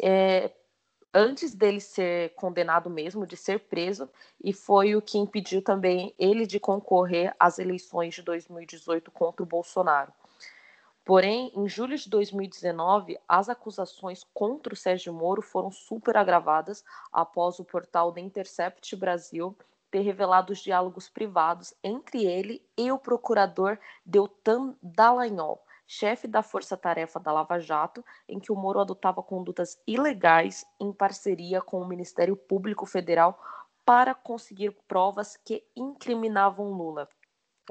é, 0.00 0.52
antes 1.16 1.54
dele 1.54 1.80
ser 1.80 2.34
condenado 2.34 2.90
mesmo, 2.90 3.26
de 3.26 3.36
ser 3.36 3.60
preso, 3.60 4.08
e 4.42 4.52
foi 4.52 4.94
o 4.94 5.00
que 5.00 5.16
impediu 5.16 5.62
também 5.62 6.14
ele 6.18 6.46
de 6.46 6.60
concorrer 6.60 7.34
às 7.40 7.58
eleições 7.58 8.14
de 8.14 8.22
2018 8.22 9.10
contra 9.10 9.42
o 9.42 9.46
Bolsonaro. 9.46 10.12
Porém, 11.06 11.52
em 11.54 11.68
julho 11.68 11.96
de 11.96 12.10
2019, 12.10 13.18
as 13.26 13.48
acusações 13.48 14.26
contra 14.34 14.74
o 14.74 14.76
Sérgio 14.76 15.12
Moro 15.12 15.40
foram 15.40 15.70
super 15.70 16.16
agravadas 16.16 16.84
após 17.12 17.58
o 17.58 17.64
portal 17.64 18.12
The 18.12 18.20
Intercept 18.20 18.94
Brasil 18.96 19.56
ter 19.90 20.00
revelado 20.00 20.52
os 20.52 20.58
diálogos 20.60 21.08
privados 21.08 21.74
entre 21.82 22.24
ele 22.24 22.64
e 22.76 22.90
o 22.90 22.98
procurador 22.98 23.78
Deltan 24.04 24.76
Dallagnol, 24.82 25.62
chefe 25.86 26.26
da 26.26 26.42
força-tarefa 26.42 27.20
da 27.20 27.32
Lava 27.32 27.58
Jato, 27.58 28.04
em 28.28 28.40
que 28.40 28.50
o 28.50 28.56
Moro 28.56 28.80
adotava 28.80 29.22
condutas 29.22 29.80
ilegais 29.86 30.64
em 30.80 30.92
parceria 30.92 31.60
com 31.60 31.80
o 31.80 31.88
Ministério 31.88 32.36
Público 32.36 32.84
Federal 32.84 33.38
para 33.84 34.14
conseguir 34.14 34.76
provas 34.88 35.36
que 35.36 35.64
incriminavam 35.76 36.72
Lula. 36.72 37.08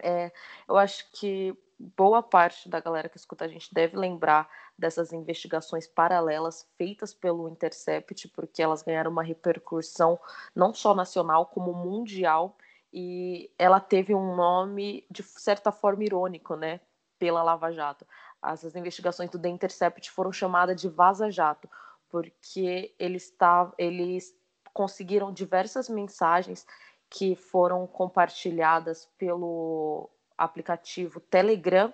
É, 0.02 0.32
eu 0.68 0.78
acho 0.78 1.10
que 1.12 1.58
boa 1.78 2.24
parte 2.24 2.70
da 2.70 2.80
galera 2.80 3.10
que 3.10 3.18
escuta 3.18 3.46
a 3.46 3.48
gente 3.48 3.74
deve 3.74 3.98
lembrar 3.98 4.50
dessas 4.78 5.12
investigações 5.12 5.88
paralelas 5.88 6.68
feitas 6.78 7.14
pelo 7.14 7.50
Intercept, 7.50 8.28
porque 8.30 8.62
elas 8.62 8.82
ganharam 8.82 9.12
uma 9.12 9.24
repercussão 9.24 10.20
não 10.56 10.74
só 10.74 10.96
nacional, 10.96 11.46
como 11.48 11.74
mundial, 11.74 12.58
e 12.94 13.52
ela 13.60 13.80
teve 13.80 14.16
um 14.16 14.36
nome 14.36 15.06
de 15.12 15.22
certa 15.22 15.72
forma 15.72 16.04
irônico, 16.04 16.56
né, 16.56 16.80
pela 17.20 17.44
Lava 17.44 17.72
Jato. 17.72 18.08
Essas 18.44 18.76
investigações 18.76 19.30
do 19.30 19.40
The 19.40 19.50
Intercept 19.50 20.12
foram 20.12 20.32
chamadas 20.32 20.80
de 20.80 20.88
Vaza 20.88 21.30
Jato, 21.30 21.70
porque 22.10 22.96
eles, 22.98 23.36
eles 23.78 24.34
conseguiram 24.74 25.34
diversas 25.34 25.90
mensagens 25.90 26.66
que 27.10 27.36
foram 27.36 27.86
compartilhadas 27.88 29.10
pelo 29.18 30.10
aplicativo 30.38 31.20
Telegram, 31.20 31.94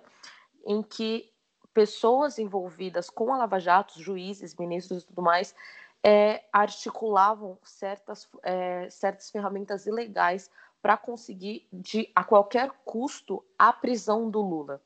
em 0.66 0.82
que 0.82 1.32
pessoas 1.74 2.38
envolvidas 2.38 3.10
com 3.10 3.34
a 3.34 3.38
Lava 3.38 3.60
Jato, 3.60 4.02
juízes, 4.02 4.56
ministros 4.56 5.04
e 5.04 5.08
tudo 5.08 5.22
mais, 5.22 5.56
é, 6.04 6.44
articulavam 6.52 7.58
certas, 7.64 8.28
é, 8.44 8.90
certas 8.90 9.30
ferramentas 9.30 9.86
ilegais 9.86 10.50
para 10.82 10.98
conseguir, 10.98 11.68
de, 11.72 12.12
a 12.16 12.24
qualquer 12.24 12.72
custo, 12.84 13.44
a 13.58 13.72
prisão 13.72 14.30
do 14.30 14.42
Lula. 14.42 14.82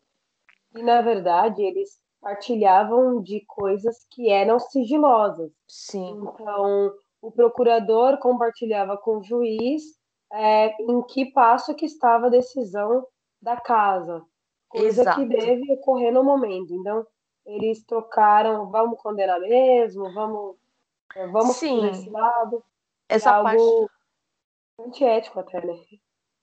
E, 0.76 0.84
na 0.84 1.02
verdade, 1.02 1.64
eles 1.64 2.02
partilhavam 2.22 3.22
de 3.22 3.46
coisas 3.48 4.06
que 4.10 4.30
eram 4.30 4.60
sigilosas. 4.60 5.52
Sim. 5.68 6.22
Então, 6.22 6.94
o 7.22 7.32
procurador 7.32 8.18
compartilhava 8.18 8.98
com 8.98 9.18
o 9.18 9.24
juiz 9.24 9.84
é, 10.34 10.76
em 10.82 11.02
que 11.04 11.32
passo 11.32 11.76
que 11.76 11.86
estava 11.86 12.28
a 12.28 12.30
decisão 12.30 13.06
da 13.46 13.56
casa, 13.58 14.26
coisa 14.68 15.04
Exato. 15.04 15.22
que 15.22 15.28
deve 15.28 15.72
ocorrer 15.74 16.12
no 16.12 16.24
momento. 16.24 16.74
Então, 16.74 17.06
eles 17.46 17.84
trocaram, 17.86 18.72
vamos 18.72 19.00
condenar 19.00 19.40
mesmo, 19.40 20.12
vamos, 20.12 20.56
é, 21.16 21.28
vamos 21.28 21.56
Sim. 21.58 21.88
esse 21.88 22.10
lado. 22.10 22.64
Essa 23.08 23.30
é 23.30 23.34
algo 23.34 23.88
parte... 24.78 24.90
antiético 24.90 25.40
até, 25.40 25.64
né? 25.64 25.80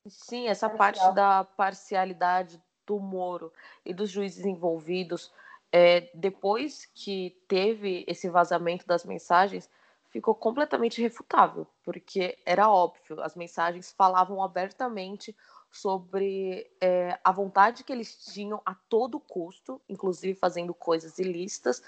Sim, 0.07 0.47
essa 0.47 0.71
Parcial. 0.71 1.07
parte 1.09 1.17
da 1.17 1.45
parcialidade 1.45 2.63
do 2.87 3.01
Moro 3.01 3.53
e 3.85 3.93
dos 3.93 4.09
juízes 4.09 4.45
envolvidos, 4.45 5.33
é, 5.73 6.09
depois 6.15 6.87
que 6.95 7.37
teve 7.49 8.05
esse 8.07 8.29
vazamento 8.29 8.87
das 8.87 9.05
mensagens, 9.05 9.69
ficou 10.09 10.35
completamente 10.35 11.03
refutável, 11.03 11.67
porque 11.83 12.39
era 12.47 12.71
óbvio, 12.71 13.21
as 13.23 13.35
mensagens 13.35 13.93
falavam 13.93 14.43
abertamente 14.43 15.35
sobre 15.73 16.71
é, 16.79 17.19
a 17.25 17.33
vontade 17.33 17.83
que 17.83 17.93
eles 17.93 18.15
tinham 18.27 18.61
a 18.65 18.75
todo 18.75 19.19
custo, 19.19 19.81
inclusive 19.89 20.39
fazendo 20.39 20.75
coisas 20.75 21.19
ilícitas, 21.19 21.83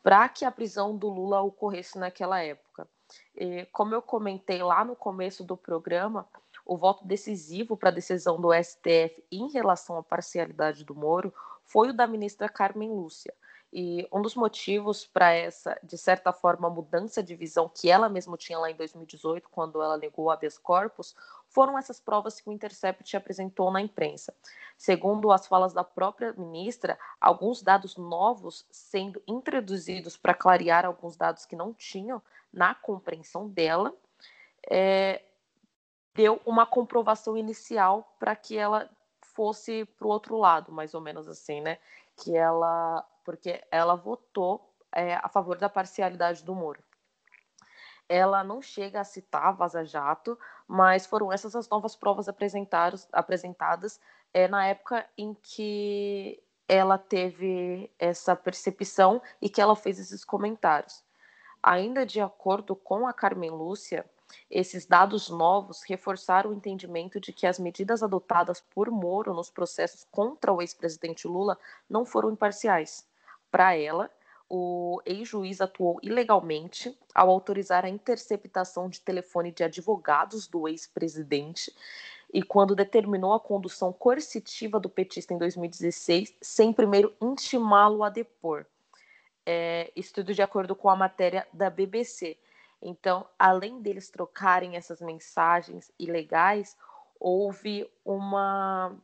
para 0.00 0.28
que 0.28 0.44
a 0.44 0.52
prisão 0.52 0.96
do 0.96 1.08
Lula 1.08 1.42
ocorresse 1.42 1.98
naquela 1.98 2.40
época. 2.40 2.88
E, 3.34 3.66
como 3.66 3.92
eu 3.92 4.00
comentei 4.00 4.62
lá 4.62 4.84
no 4.84 4.94
começo 4.94 5.42
do 5.42 5.56
programa, 5.56 6.28
o 6.64 6.76
voto 6.76 7.04
decisivo 7.04 7.76
para 7.76 7.88
a 7.88 7.92
decisão 7.92 8.40
do 8.40 8.52
STF 8.54 9.24
em 9.30 9.50
relação 9.50 9.96
à 9.98 10.02
parcialidade 10.02 10.84
do 10.84 10.94
Moro 10.94 11.34
foi 11.64 11.90
o 11.90 11.92
da 11.92 12.06
ministra 12.06 12.48
Carmen 12.48 12.90
Lúcia. 12.90 13.34
E 13.72 14.08
um 14.12 14.22
dos 14.22 14.34
motivos 14.34 15.06
para 15.06 15.32
essa, 15.32 15.78
de 15.82 15.98
certa 15.98 16.32
forma, 16.32 16.70
mudança 16.70 17.22
de 17.22 17.34
visão 17.34 17.68
que 17.68 17.90
ela 17.90 18.08
mesma 18.08 18.36
tinha 18.36 18.58
lá 18.58 18.70
em 18.70 18.76
2018, 18.76 19.48
quando 19.50 19.82
ela 19.82 19.98
negou 19.98 20.30
habeas 20.30 20.56
corpus, 20.56 21.14
foram 21.56 21.78
essas 21.78 21.98
provas 21.98 22.38
que 22.38 22.50
o 22.50 22.52
Intercept 22.52 23.16
apresentou 23.16 23.70
na 23.70 23.80
imprensa. 23.80 24.34
Segundo 24.76 25.32
as 25.32 25.46
falas 25.46 25.72
da 25.72 25.82
própria 25.82 26.34
ministra, 26.34 26.98
alguns 27.18 27.62
dados 27.62 27.96
novos 27.96 28.66
sendo 28.70 29.22
introduzidos 29.26 30.18
para 30.18 30.34
clarear 30.34 30.84
alguns 30.84 31.16
dados 31.16 31.46
que 31.46 31.56
não 31.56 31.72
tinham 31.72 32.20
na 32.52 32.74
compreensão 32.74 33.48
dela, 33.48 33.94
é, 34.70 35.22
deu 36.14 36.38
uma 36.44 36.66
comprovação 36.66 37.38
inicial 37.38 38.14
para 38.18 38.36
que 38.36 38.58
ela 38.58 38.90
fosse 39.22 39.86
para 39.96 40.06
o 40.06 40.10
outro 40.10 40.36
lado, 40.36 40.70
mais 40.70 40.92
ou 40.92 41.00
menos 41.00 41.26
assim, 41.26 41.62
né? 41.62 41.78
Que 42.18 42.36
ela 42.36 43.02
porque 43.24 43.64
ela 43.70 43.94
votou 43.94 44.70
é, 44.92 45.14
a 45.14 45.28
favor 45.30 45.56
da 45.56 45.70
parcialidade 45.70 46.44
do 46.44 46.54
Moro. 46.54 46.84
Ela 48.08 48.44
não 48.44 48.62
chega 48.62 49.00
a 49.00 49.04
citar 49.04 49.54
Vaza 49.54 49.84
Jato, 49.84 50.38
mas 50.66 51.06
foram 51.06 51.32
essas 51.32 51.56
as 51.56 51.68
novas 51.68 51.96
provas 51.96 52.28
apresentadas 52.28 54.00
é, 54.32 54.46
na 54.46 54.66
época 54.66 55.04
em 55.16 55.34
que 55.34 56.42
ela 56.68 56.98
teve 56.98 57.90
essa 57.98 58.34
percepção 58.34 59.22
e 59.40 59.48
que 59.48 59.60
ela 59.60 59.76
fez 59.76 59.98
esses 59.98 60.24
comentários. 60.24 61.04
Ainda 61.62 62.04
de 62.04 62.20
acordo 62.20 62.76
com 62.76 63.06
a 63.06 63.12
Carmen 63.12 63.50
Lúcia, 63.50 64.04
esses 64.50 64.86
dados 64.86 65.28
novos 65.28 65.82
reforçaram 65.82 66.50
o 66.50 66.54
entendimento 66.54 67.20
de 67.20 67.32
que 67.32 67.46
as 67.46 67.58
medidas 67.58 68.02
adotadas 68.02 68.60
por 68.60 68.90
Moro 68.90 69.32
nos 69.32 69.50
processos 69.50 70.04
contra 70.10 70.52
o 70.52 70.60
ex-presidente 70.60 71.26
Lula 71.26 71.58
não 71.88 72.04
foram 72.04 72.30
imparciais 72.30 73.08
para 73.50 73.76
ela, 73.76 74.10
o 74.48 75.00
ex-juiz 75.04 75.60
atuou 75.60 75.98
ilegalmente 76.02 76.96
ao 77.14 77.28
autorizar 77.30 77.84
a 77.84 77.88
interceptação 77.88 78.88
de 78.88 79.00
telefone 79.00 79.50
de 79.50 79.64
advogados 79.64 80.46
do 80.46 80.68
ex-presidente 80.68 81.74
e 82.32 82.42
quando 82.42 82.76
determinou 82.76 83.32
a 83.32 83.40
condução 83.40 83.92
coercitiva 83.92 84.78
do 84.78 84.88
petista 84.88 85.32
em 85.32 85.38
2016, 85.38 86.34
sem 86.40 86.72
primeiro 86.72 87.14
intimá-lo 87.20 88.02
a 88.02 88.08
depor. 88.08 88.66
É, 89.44 89.92
isso 89.94 90.12
tudo 90.12 90.34
de 90.34 90.42
acordo 90.42 90.74
com 90.74 90.90
a 90.90 90.96
matéria 90.96 91.46
da 91.52 91.70
BBC. 91.70 92.36
Então, 92.82 93.26
além 93.38 93.80
deles 93.80 94.10
trocarem 94.10 94.76
essas 94.76 95.00
mensagens 95.00 95.90
ilegais, 95.98 96.76
houve 97.18 97.88
uma 98.04 98.94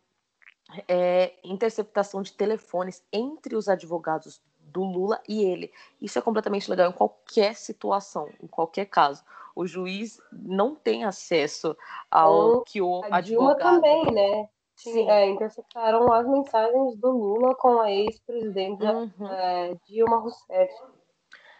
é, 0.88 1.34
interceptação 1.44 2.22
de 2.22 2.32
telefones 2.32 3.02
entre 3.12 3.54
os 3.56 3.68
advogados 3.68 4.42
do 4.72 4.82
Lula 4.82 5.20
e 5.28 5.44
ele. 5.44 5.72
Isso 6.00 6.18
é 6.18 6.22
completamente 6.22 6.70
legal 6.70 6.90
em 6.90 6.94
qualquer 6.94 7.54
situação, 7.54 8.28
em 8.42 8.46
qualquer 8.46 8.86
caso. 8.86 9.22
O 9.54 9.66
juiz 9.66 10.20
não 10.32 10.74
tem 10.74 11.04
acesso 11.04 11.76
ao 12.10 12.32
Ou 12.32 12.62
que 12.62 12.80
o 12.80 13.02
a 13.04 13.18
advogado. 13.18 13.58
Dilma 13.58 13.58
também, 13.58 14.04
né? 14.12 14.48
Sim. 14.76 15.08
É, 15.08 15.28
interceptaram 15.28 16.10
as 16.12 16.26
mensagens 16.26 16.96
do 16.96 17.10
Lula 17.10 17.54
com 17.54 17.80
a 17.80 17.90
ex-presidente 17.92 18.84
uhum. 18.84 19.28
é, 19.28 19.74
Dilma 19.86 20.18
Rousseff. 20.18 20.72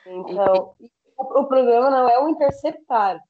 Então, 0.06 0.74
e... 0.80 0.90
o, 1.16 1.40
o 1.40 1.46
problema 1.46 1.90
não 1.90 2.08
é 2.08 2.18
o 2.18 2.28
interceptar, 2.28 3.20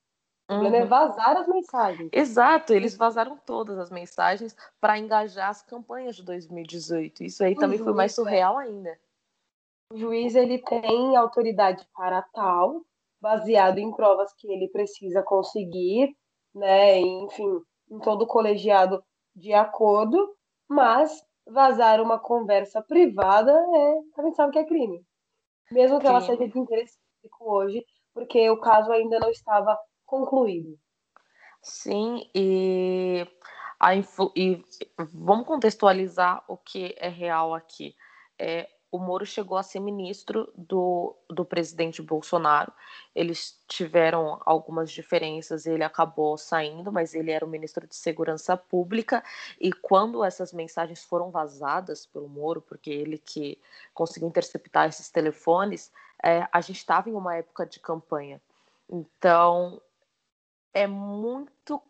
o 0.48 0.54
problema 0.54 0.76
é 0.76 0.82
uhum. 0.82 0.88
vazar 0.88 1.36
as 1.36 1.46
mensagens. 1.46 2.08
Exato, 2.12 2.72
eles 2.72 2.96
vazaram 2.96 3.38
todas 3.44 3.78
as 3.78 3.90
mensagens 3.90 4.56
para 4.80 4.98
engajar 4.98 5.50
as 5.50 5.62
campanhas 5.62 6.16
de 6.16 6.24
2018. 6.24 7.24
Isso 7.24 7.44
aí 7.44 7.54
o 7.54 7.58
também 7.58 7.78
foi 7.78 7.92
mais 7.92 8.14
surreal 8.14 8.58
ainda. 8.58 8.96
O 9.92 9.96
juiz 9.98 10.34
ele 10.34 10.58
tem 10.58 11.14
autoridade 11.16 11.86
para 11.94 12.22
tal, 12.32 12.80
baseado 13.20 13.76
em 13.76 13.92
provas 13.92 14.32
que 14.38 14.50
ele 14.50 14.66
precisa 14.68 15.22
conseguir, 15.22 16.16
né? 16.54 16.98
Enfim, 16.98 17.60
em 17.90 17.98
todo 17.98 18.26
colegiado 18.26 19.04
de 19.36 19.52
acordo, 19.52 20.34
mas 20.66 21.22
vazar 21.46 22.00
uma 22.00 22.18
conversa 22.18 22.80
privada 22.80 23.52
é, 23.52 24.00
a 24.16 24.22
gente 24.22 24.34
sabe 24.34 24.52
que 24.54 24.60
é 24.60 24.64
crime. 24.64 25.04
Mesmo 25.70 25.98
que 25.98 26.06
crime. 26.06 26.16
ela 26.16 26.24
seja 26.24 26.48
de 26.48 26.58
interesse 26.58 26.98
público 27.20 27.54
hoje, 27.54 27.84
porque 28.14 28.48
o 28.48 28.58
caso 28.58 28.90
ainda 28.92 29.18
não 29.18 29.28
estava 29.28 29.78
concluído. 30.06 30.78
Sim, 31.60 32.30
e, 32.34 33.26
a 33.78 33.94
influ, 33.94 34.32
e 34.34 34.64
vamos 35.12 35.46
contextualizar 35.46 36.42
o 36.48 36.56
que 36.56 36.94
é 36.96 37.08
real 37.08 37.54
aqui. 37.54 37.94
É, 38.38 38.66
o 38.92 38.98
Moro 38.98 39.24
chegou 39.24 39.56
a 39.56 39.62
ser 39.62 39.80
ministro 39.80 40.52
do, 40.54 41.16
do 41.30 41.46
presidente 41.46 42.02
Bolsonaro. 42.02 42.70
Eles 43.14 43.58
tiveram 43.66 44.38
algumas 44.44 44.92
diferenças, 44.92 45.64
ele 45.64 45.82
acabou 45.82 46.36
saindo, 46.36 46.92
mas 46.92 47.14
ele 47.14 47.30
era 47.30 47.42
o 47.42 47.48
ministro 47.48 47.86
de 47.86 47.96
Segurança 47.96 48.54
Pública. 48.54 49.24
E 49.58 49.72
quando 49.72 50.22
essas 50.22 50.52
mensagens 50.52 51.02
foram 51.02 51.30
vazadas 51.30 52.04
pelo 52.04 52.28
Moro, 52.28 52.60
porque 52.60 52.90
ele 52.90 53.16
que 53.16 53.58
conseguiu 53.94 54.28
interceptar 54.28 54.90
esses 54.90 55.08
telefones, 55.08 55.90
é, 56.22 56.46
a 56.52 56.60
gente 56.60 56.76
estava 56.76 57.08
em 57.08 57.14
uma 57.14 57.34
época 57.34 57.64
de 57.64 57.80
campanha. 57.80 58.42
Então, 58.90 59.80
é 60.74 60.86
muito. 60.86 61.82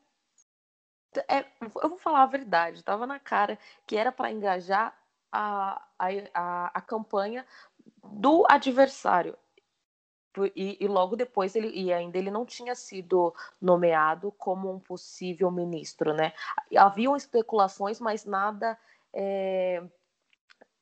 É, 1.28 1.44
eu 1.60 1.88
vou 1.88 1.98
falar 1.98 2.22
a 2.22 2.26
verdade, 2.26 2.78
estava 2.78 3.08
na 3.08 3.18
cara 3.18 3.58
que 3.86 3.96
era 3.96 4.12
para 4.12 4.30
engajar 4.30 4.96
a, 5.32 5.82
a, 5.98 6.70
a, 6.74 6.80
campanha 6.80 7.46
do 8.04 8.44
adversário. 8.48 9.36
E, 10.56 10.78
e, 10.80 10.88
logo 10.88 11.14
depois 11.14 11.54
ele 11.54 11.68
e 11.68 11.92
ainda 11.92 12.16
ele 12.16 12.30
não 12.30 12.46
tinha 12.46 12.74
sido 12.74 13.34
nomeado 13.60 14.32
como 14.32 14.70
um 14.70 14.78
possível 14.78 15.50
ministro, 15.50 16.14
né? 16.14 16.32
Haviam 16.76 17.14
especulações, 17.14 18.00
mas 18.00 18.24
nada 18.24 18.78
é, 19.12 19.82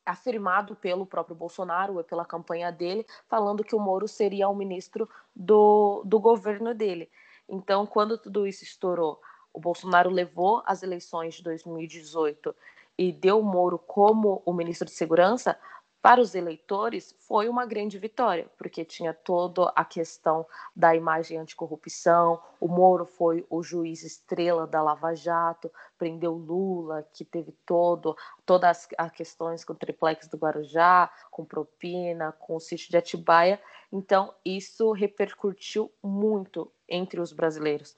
afirmado 0.07 0.77
pelo 0.77 1.05
próprio 1.05 1.35
Bolsonaro 1.35 1.97
ou 1.97 2.05
pela 2.05 2.25
campanha 2.25 2.71
dele, 2.71 3.05
falando 3.29 3.65
que 3.65 3.75
o 3.75 3.81
Moro 3.81 4.07
seria 4.07 4.49
o 4.49 4.55
ministro 4.55 5.09
do, 5.35 6.03
do 6.05 6.21
governo 6.21 6.73
dele. 6.73 7.11
Então, 7.49 7.85
quando 7.87 8.17
tudo 8.17 8.47
isso 8.47 8.63
estourou, 8.63 9.21
o 9.53 9.59
Bolsonaro 9.59 10.11
levou 10.11 10.63
as 10.65 10.85
eleições 10.85 11.35
de 11.35 11.43
2018 11.43 12.55
e 13.01 13.11
deu 13.11 13.41
Moro 13.41 13.79
como 13.79 14.43
o 14.45 14.53
ministro 14.53 14.85
de 14.85 14.93
Segurança, 14.93 15.59
para 16.03 16.21
os 16.21 16.35
eleitores 16.35 17.17
foi 17.21 17.49
uma 17.49 17.65
grande 17.65 17.99
vitória, 17.99 18.47
porque 18.59 18.85
tinha 18.85 19.15
toda 19.15 19.73
a 19.75 19.87
questão 19.87 20.47
da 20.77 20.95
imagem 20.95 21.39
anticorrupção, 21.39 22.39
o 22.61 22.69
Moro 22.69 23.07
foi 23.07 23.47
o 23.49 23.63
juiz 23.63 24.03
estrela 24.03 24.67
da 24.67 24.83
Lava 24.83 25.15
Jato, 25.15 25.73
prendeu 25.97 26.35
Lula, 26.35 27.03
que 27.15 27.25
teve 27.25 27.53
todo, 27.65 28.15
todas 28.45 28.87
as 28.99 29.11
questões 29.11 29.65
com 29.65 29.73
o 29.73 29.77
triplex 29.77 30.29
do 30.29 30.37
Guarujá, 30.37 31.11
com 31.31 31.43
propina, 31.43 32.33
com 32.33 32.57
o 32.57 32.61
sítio 32.61 32.91
de 32.91 32.99
Atibaia, 32.99 33.59
então 33.91 34.35
isso 34.45 34.93
repercutiu 34.93 35.91
muito 36.03 36.71
entre 36.87 37.19
os 37.19 37.33
brasileiros. 37.33 37.97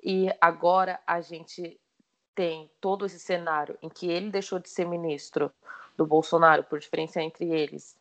E 0.00 0.28
agora 0.40 1.00
a 1.04 1.20
gente 1.20 1.80
tem 2.34 2.70
todo 2.80 3.06
esse 3.06 3.18
cenário 3.18 3.78
em 3.82 3.88
que 3.88 4.10
ele 4.10 4.30
deixou 4.30 4.58
de 4.58 4.68
ser 4.68 4.86
ministro 4.86 5.52
do 5.96 6.06
Bolsonaro, 6.06 6.64
por 6.64 6.78
diferença 6.78 7.22
entre 7.22 7.50
eles 7.52 7.96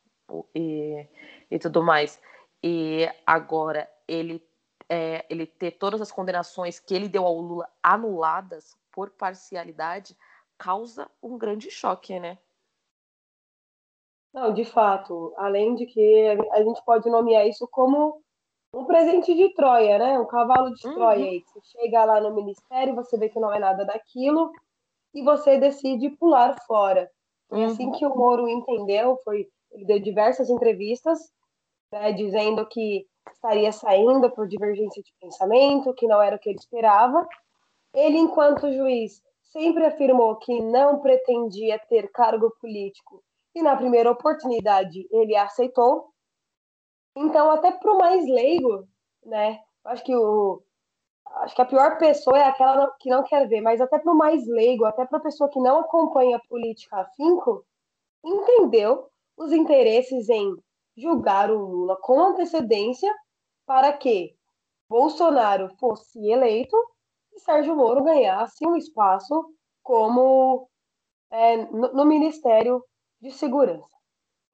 e, 0.55 1.07
e 1.49 1.59
tudo 1.59 1.83
mais, 1.83 2.19
e 2.63 3.07
agora 3.25 3.89
ele, 4.07 4.43
é, 4.89 5.25
ele 5.29 5.45
ter 5.45 5.71
todas 5.71 6.01
as 6.01 6.11
condenações 6.11 6.79
que 6.79 6.93
ele 6.93 7.07
deu 7.07 7.25
ao 7.25 7.37
Lula 7.37 7.69
anuladas 7.81 8.75
por 8.91 9.09
parcialidade, 9.11 10.15
causa 10.57 11.09
um 11.21 11.37
grande 11.37 11.69
choque, 11.69 12.19
né? 12.19 12.37
Não, 14.33 14.51
de 14.53 14.65
fato. 14.65 15.33
Além 15.37 15.75
de 15.75 15.85
que 15.85 16.27
a 16.51 16.63
gente 16.63 16.83
pode 16.83 17.09
nomear 17.09 17.45
isso 17.47 17.67
como 17.67 18.22
um 18.73 18.85
presente 18.85 19.33
de 19.35 19.53
Troia, 19.53 19.99
né? 19.99 20.19
Um 20.19 20.25
cavalo 20.25 20.73
de 20.73 20.87
uhum. 20.87 20.93
Troia 20.95 21.25
aí. 21.25 21.43
Você 21.45 21.77
chega 21.77 22.03
lá 22.05 22.19
no 22.19 22.33
ministério, 22.33 22.95
você 22.95 23.17
vê 23.17 23.29
que 23.29 23.39
não 23.39 23.53
é 23.53 23.59
nada 23.59 23.85
daquilo 23.85 24.51
e 25.13 25.23
você 25.23 25.57
decide 25.57 26.09
pular 26.09 26.55
fora. 26.65 27.09
Foi 27.47 27.59
uhum. 27.59 27.65
assim 27.67 27.91
que 27.91 28.05
o 28.05 28.15
Moro 28.15 28.47
entendeu, 28.47 29.17
foi 29.23 29.47
ele 29.71 29.85
deu 29.85 29.99
diversas 29.99 30.49
entrevistas, 30.49 31.19
né, 31.91 32.11
dizendo 32.11 32.65
que 32.67 33.07
estaria 33.33 33.71
saindo 33.71 34.29
por 34.31 34.47
divergência 34.47 35.01
de 35.01 35.11
pensamento, 35.19 35.93
que 35.93 36.07
não 36.07 36.21
era 36.21 36.35
o 36.35 36.39
que 36.39 36.49
ele 36.49 36.59
esperava. 36.59 37.27
Ele, 37.93 38.17
enquanto 38.17 38.71
juiz, 38.71 39.21
sempre 39.41 39.85
afirmou 39.85 40.35
que 40.37 40.61
não 40.61 40.99
pretendia 40.99 41.79
ter 41.89 42.11
cargo 42.11 42.51
político 42.59 43.23
e 43.55 43.61
na 43.61 43.75
primeira 43.75 44.11
oportunidade 44.11 45.07
ele 45.11 45.35
aceitou. 45.35 46.12
Então, 47.15 47.51
até 47.51 47.71
para 47.71 47.91
o 47.91 47.97
mais 47.97 48.25
leigo, 48.25 48.87
né? 49.25 49.59
Acho 49.85 50.03
que 50.03 50.15
o 50.15 50.63
acho 51.37 51.55
que 51.55 51.61
a 51.61 51.65
pior 51.65 51.97
pessoa 51.97 52.37
é 52.37 52.43
aquela 52.43 52.91
que 52.99 53.09
não 53.09 53.23
quer 53.23 53.47
ver, 53.47 53.61
mas 53.61 53.81
até 53.81 53.97
para 53.97 54.11
o 54.11 54.17
mais 54.17 54.45
leigo, 54.47 54.85
até 54.85 55.05
para 55.05 55.17
a 55.17 55.21
pessoa 55.21 55.49
que 55.49 55.59
não 55.59 55.79
acompanha 55.79 56.37
a 56.37 56.47
política 56.47 56.97
afinco, 57.01 57.65
entendeu 58.23 59.09
os 59.37 59.51
interesses 59.51 60.29
em 60.29 60.55
julgar 60.95 61.49
o 61.49 61.57
Lula 61.57 61.97
com 62.01 62.19
antecedência 62.21 63.11
para 63.65 63.91
que 63.93 64.35
Bolsonaro 64.87 65.69
fosse 65.79 66.19
eleito 66.29 66.75
e 67.33 67.39
Sérgio 67.39 67.75
Moro 67.75 68.03
ganhasse 68.03 68.65
um 68.65 68.75
espaço 68.75 69.53
como 69.81 70.69
é, 71.31 71.57
no, 71.57 71.93
no 71.93 72.05
Ministério 72.05 72.83
de 73.19 73.31
Segurança. 73.31 73.97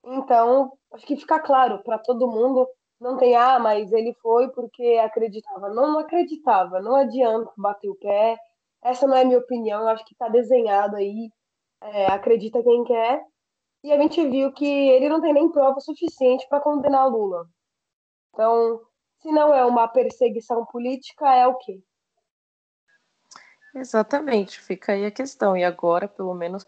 Então, 0.05 0.71
acho 0.91 1.05
que 1.05 1.17
fica 1.17 1.39
claro 1.39 1.81
para 1.83 1.97
todo 1.99 2.29
mundo, 2.29 2.67
não 2.99 3.17
tem, 3.17 3.35
ah, 3.35 3.59
mas 3.59 3.91
ele 3.91 4.13
foi 4.21 4.49
porque 4.51 4.99
acreditava. 5.03 5.69
Não, 5.69 5.93
não 5.93 5.99
acreditava, 5.99 6.81
não 6.81 6.95
adianta 6.95 7.51
bater 7.57 7.89
o 7.89 7.95
pé, 7.95 8.37
essa 8.81 9.07
não 9.07 9.15
é 9.15 9.23
minha 9.23 9.39
opinião, 9.39 9.87
acho 9.87 10.05
que 10.05 10.13
está 10.13 10.27
desenhado 10.27 10.95
aí, 10.95 11.29
é, 11.81 12.07
acredita 12.07 12.63
quem 12.63 12.83
quer, 12.83 13.23
e 13.83 13.91
a 13.91 14.01
gente 14.01 14.27
viu 14.27 14.51
que 14.51 14.65
ele 14.65 15.07
não 15.07 15.21
tem 15.21 15.33
nem 15.33 15.51
prova 15.51 15.79
suficiente 15.79 16.45
para 16.49 16.59
condenar 16.59 17.09
Lula. 17.09 17.45
Então, 18.33 18.81
se 19.21 19.31
não 19.31 19.53
é 19.53 19.65
uma 19.65 19.87
perseguição 19.87 20.65
política, 20.65 21.33
é 21.33 21.47
o 21.47 21.55
quê? 21.55 21.81
Exatamente, 23.75 24.59
fica 24.59 24.93
aí 24.93 25.05
a 25.05 25.11
questão. 25.11 25.55
E 25.55 25.63
agora, 25.63 26.07
pelo 26.07 26.33
menos, 26.33 26.65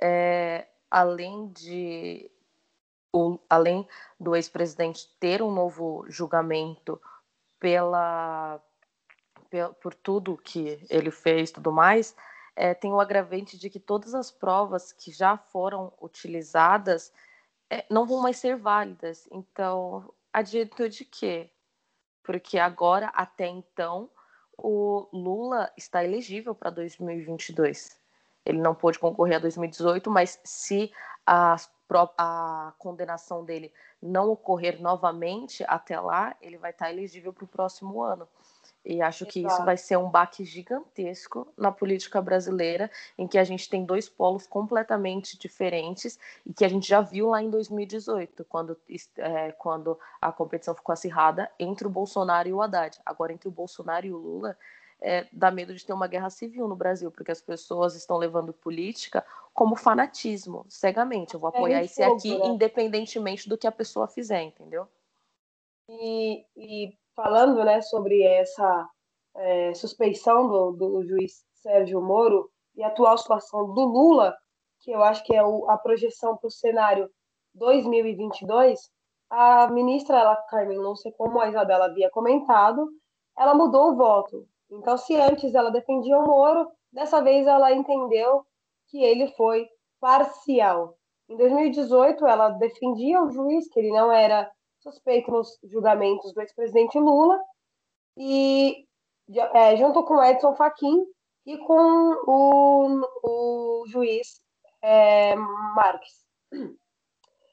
é, 0.00 0.66
além 0.90 1.48
de 1.48 2.30
o, 3.12 3.38
além 3.48 3.86
do 4.18 4.36
ex-presidente 4.36 5.08
ter 5.18 5.42
um 5.42 5.50
novo 5.50 6.04
julgamento 6.08 7.00
pela, 7.58 8.60
pela, 9.50 9.72
por 9.74 9.94
tudo 9.94 10.36
que 10.36 10.80
ele 10.88 11.10
fez, 11.10 11.50
tudo 11.50 11.72
mais, 11.72 12.14
é, 12.54 12.74
tem 12.74 12.92
o 12.92 13.00
agravante 13.00 13.56
de 13.56 13.70
que 13.70 13.80
todas 13.80 14.14
as 14.14 14.30
provas 14.30 14.92
que 14.92 15.12
já 15.12 15.36
foram 15.36 15.92
utilizadas 16.00 17.12
é, 17.70 17.84
não 17.90 18.06
vão 18.06 18.20
mais 18.20 18.36
ser 18.38 18.56
válidas. 18.56 19.28
Então, 19.30 20.12
adiantou 20.32 20.88
de 20.88 21.04
quê? 21.04 21.50
Porque 22.22 22.58
agora, 22.58 23.08
até 23.14 23.46
então, 23.46 24.10
o 24.56 25.08
Lula 25.12 25.72
está 25.76 26.04
elegível 26.04 26.54
para 26.54 26.70
2022. 26.70 27.98
Ele 28.44 28.58
não 28.58 28.74
pôde 28.74 28.98
concorrer 28.98 29.36
a 29.36 29.40
2018, 29.40 30.10
mas 30.10 30.40
se 30.44 30.92
a, 31.24 31.56
a 32.16 32.72
condenação 32.78 33.44
dele 33.44 33.72
não 34.00 34.30
ocorrer 34.30 34.80
novamente 34.80 35.64
até 35.66 35.98
lá, 35.98 36.36
ele 36.40 36.58
vai 36.58 36.70
estar 36.70 36.90
elegível 36.90 37.32
para 37.32 37.44
o 37.44 37.48
próximo 37.48 38.02
ano. 38.02 38.28
E 38.84 39.02
acho 39.02 39.26
que 39.26 39.44
isso 39.44 39.64
vai 39.64 39.76
ser 39.76 39.98
um 39.98 40.08
baque 40.08 40.44
gigantesco 40.44 41.52
na 41.56 41.70
política 41.70 42.22
brasileira, 42.22 42.90
em 43.18 43.26
que 43.26 43.36
a 43.36 43.44
gente 43.44 43.68
tem 43.68 43.84
dois 43.84 44.08
polos 44.08 44.46
completamente 44.46 45.38
diferentes 45.38 46.18
e 46.46 46.54
que 46.54 46.64
a 46.64 46.68
gente 46.68 46.88
já 46.88 47.00
viu 47.00 47.28
lá 47.28 47.42
em 47.42 47.50
2018, 47.50 48.46
quando, 48.46 48.78
é, 49.18 49.52
quando 49.52 49.98
a 50.20 50.32
competição 50.32 50.74
ficou 50.74 50.92
acirrada 50.92 51.50
entre 51.58 51.86
o 51.86 51.90
Bolsonaro 51.90 52.48
e 52.48 52.52
o 52.52 52.62
Haddad. 52.62 52.98
Agora, 53.04 53.32
entre 53.32 53.48
o 53.48 53.52
Bolsonaro 53.52 54.06
e 54.06 54.12
o 54.12 54.16
Lula, 54.16 54.56
é, 55.00 55.26
dá 55.32 55.50
medo 55.50 55.74
de 55.74 55.84
ter 55.84 55.92
uma 55.92 56.06
guerra 56.06 56.30
civil 56.30 56.66
no 56.66 56.76
Brasil, 56.76 57.10
porque 57.10 57.30
as 57.30 57.40
pessoas 57.40 57.94
estão 57.94 58.16
levando 58.16 58.52
política 58.52 59.24
como 59.54 59.76
fanatismo, 59.76 60.64
cegamente. 60.68 61.34
Eu 61.34 61.40
vou 61.40 61.50
é 61.50 61.56
apoiar 61.56 61.80
é 61.80 61.84
esse 61.84 62.02
aqui, 62.02 62.36
né? 62.36 62.46
independentemente 62.46 63.48
do 63.48 63.56
que 63.56 63.66
a 63.66 63.72
pessoa 63.72 64.08
fizer, 64.08 64.42
entendeu? 64.42 64.88
E, 65.88 66.44
e 66.56 66.98
falando 67.14 67.64
né, 67.64 67.80
sobre 67.80 68.22
essa 68.22 68.88
é, 69.36 69.74
suspeição 69.74 70.48
do, 70.48 70.72
do 70.72 71.04
juiz 71.04 71.44
Sérgio 71.54 72.00
Moro 72.00 72.50
e 72.74 72.82
a 72.82 72.88
atual 72.88 73.16
situação 73.16 73.72
do 73.72 73.84
Lula, 73.84 74.36
que 74.80 74.90
eu 74.90 75.02
acho 75.02 75.24
que 75.24 75.34
é 75.34 75.42
o, 75.42 75.68
a 75.70 75.76
projeção 75.76 76.36
para 76.36 76.48
o 76.48 76.50
cenário 76.50 77.10
2022, 77.54 78.90
a 79.30 79.68
ministra 79.68 80.18
ela, 80.18 80.36
Carmen 80.48 80.78
Lúcia, 80.78 81.12
como 81.12 81.40
a 81.40 81.48
Isabela 81.48 81.86
havia 81.86 82.10
comentado, 82.10 82.88
ela 83.36 83.54
mudou 83.54 83.92
o 83.92 83.96
voto. 83.96 84.48
Então, 84.70 84.96
se 84.98 85.16
antes 85.16 85.54
ela 85.54 85.70
defendia 85.70 86.18
o 86.18 86.26
Moro, 86.26 86.70
dessa 86.92 87.22
vez 87.22 87.46
ela 87.46 87.72
entendeu 87.72 88.44
que 88.88 89.02
ele 89.02 89.28
foi 89.32 89.68
parcial. 90.00 90.96
Em 91.28 91.36
2018, 91.36 92.26
ela 92.26 92.50
defendia 92.50 93.22
o 93.22 93.30
juiz, 93.30 93.68
que 93.68 93.78
ele 93.78 93.90
não 93.90 94.10
era 94.12 94.50
suspeito 94.80 95.30
nos 95.30 95.58
julgamentos 95.64 96.32
do 96.32 96.40
ex-presidente 96.40 96.98
Lula, 96.98 97.38
e 98.16 98.86
é, 99.54 99.76
junto 99.76 100.02
com 100.04 100.22
Edson 100.22 100.54
Fachin 100.54 101.04
e 101.44 101.58
com 101.58 102.14
o, 102.26 103.00
o 103.22 103.86
juiz 103.86 104.40
é, 104.82 105.34
Marques. 105.36 106.24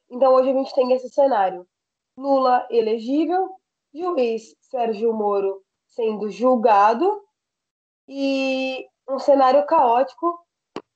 Então 0.10 0.34
hoje 0.36 0.52
a 0.52 0.54
gente 0.54 0.74
tem 0.74 0.92
esse 0.94 1.10
cenário: 1.10 1.68
Lula 2.16 2.66
elegível, 2.70 3.50
juiz 3.94 4.56
Sérgio 4.62 5.12
Moro 5.12 5.65
sendo 5.96 6.30
julgado 6.30 7.24
e 8.08 8.86
um 9.10 9.18
cenário 9.18 9.66
caótico 9.66 10.40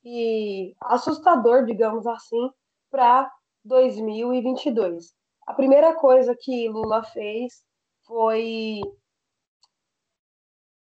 e 0.03 0.75
assustador, 0.81 1.65
digamos 1.65 2.05
assim, 2.05 2.51
para 2.91 3.31
2022. 3.63 5.13
A 5.47 5.53
primeira 5.53 5.95
coisa 5.95 6.35
que 6.37 6.67
Lula 6.67 7.03
fez 7.03 7.63
foi 8.05 8.81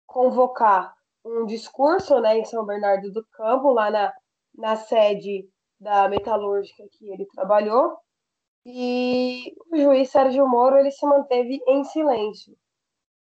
convocar 0.05 0.95
um 1.23 1.45
discurso 1.45 2.19
né, 2.19 2.39
em 2.39 2.45
São 2.45 2.65
Bernardo 2.65 3.11
do 3.11 3.25
Campo, 3.33 3.71
lá 3.71 3.91
na, 3.91 4.13
na 4.55 4.75
sede 4.75 5.47
da 5.79 6.09
metalúrgica 6.09 6.83
que 6.91 7.07
ele 7.09 7.25
trabalhou, 7.27 7.97
e 8.65 9.55
o 9.71 9.77
juiz 9.77 10.09
Sérgio 10.09 10.47
Moro 10.47 10.77
ele 10.77 10.91
se 10.91 11.05
manteve 11.05 11.61
em 11.67 11.83
silêncio. 11.83 12.57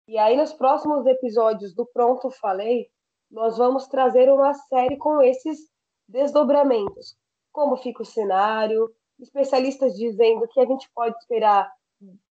E 0.07 0.17
aí, 0.17 0.37
nos 0.37 0.53
próximos 0.53 1.05
episódios 1.05 1.73
do 1.73 1.85
Pronto 1.85 2.29
Falei, 2.29 2.87
nós 3.29 3.57
vamos 3.57 3.87
trazer 3.87 4.31
uma 4.31 4.53
série 4.53 4.97
com 4.97 5.21
esses 5.21 5.69
desdobramentos. 6.07 7.17
Como 7.51 7.75
fica 7.77 8.03
o 8.03 8.05
cenário, 8.05 8.93
especialistas 9.19 9.95
dizendo 9.95 10.47
que 10.47 10.59
a 10.59 10.65
gente 10.65 10.89
pode 10.93 11.17
esperar 11.17 11.71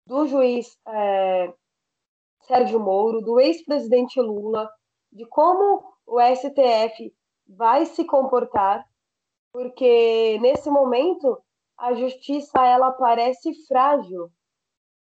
do 0.06 0.26
juiz 0.26 0.78
é, 0.86 1.52
Sérgio 2.42 2.78
Moro, 2.78 3.20
do 3.20 3.40
ex-presidente 3.40 4.20
Lula, 4.20 4.70
de 5.10 5.26
como 5.26 5.82
o 6.06 6.20
STF 6.20 7.12
vai 7.46 7.86
se 7.86 8.04
comportar, 8.04 8.86
porque 9.52 10.38
nesse 10.40 10.70
momento 10.70 11.38
a 11.78 11.94
justiça 11.94 12.64
ela 12.64 12.92
parece 12.92 13.52
frágil. 13.66 14.30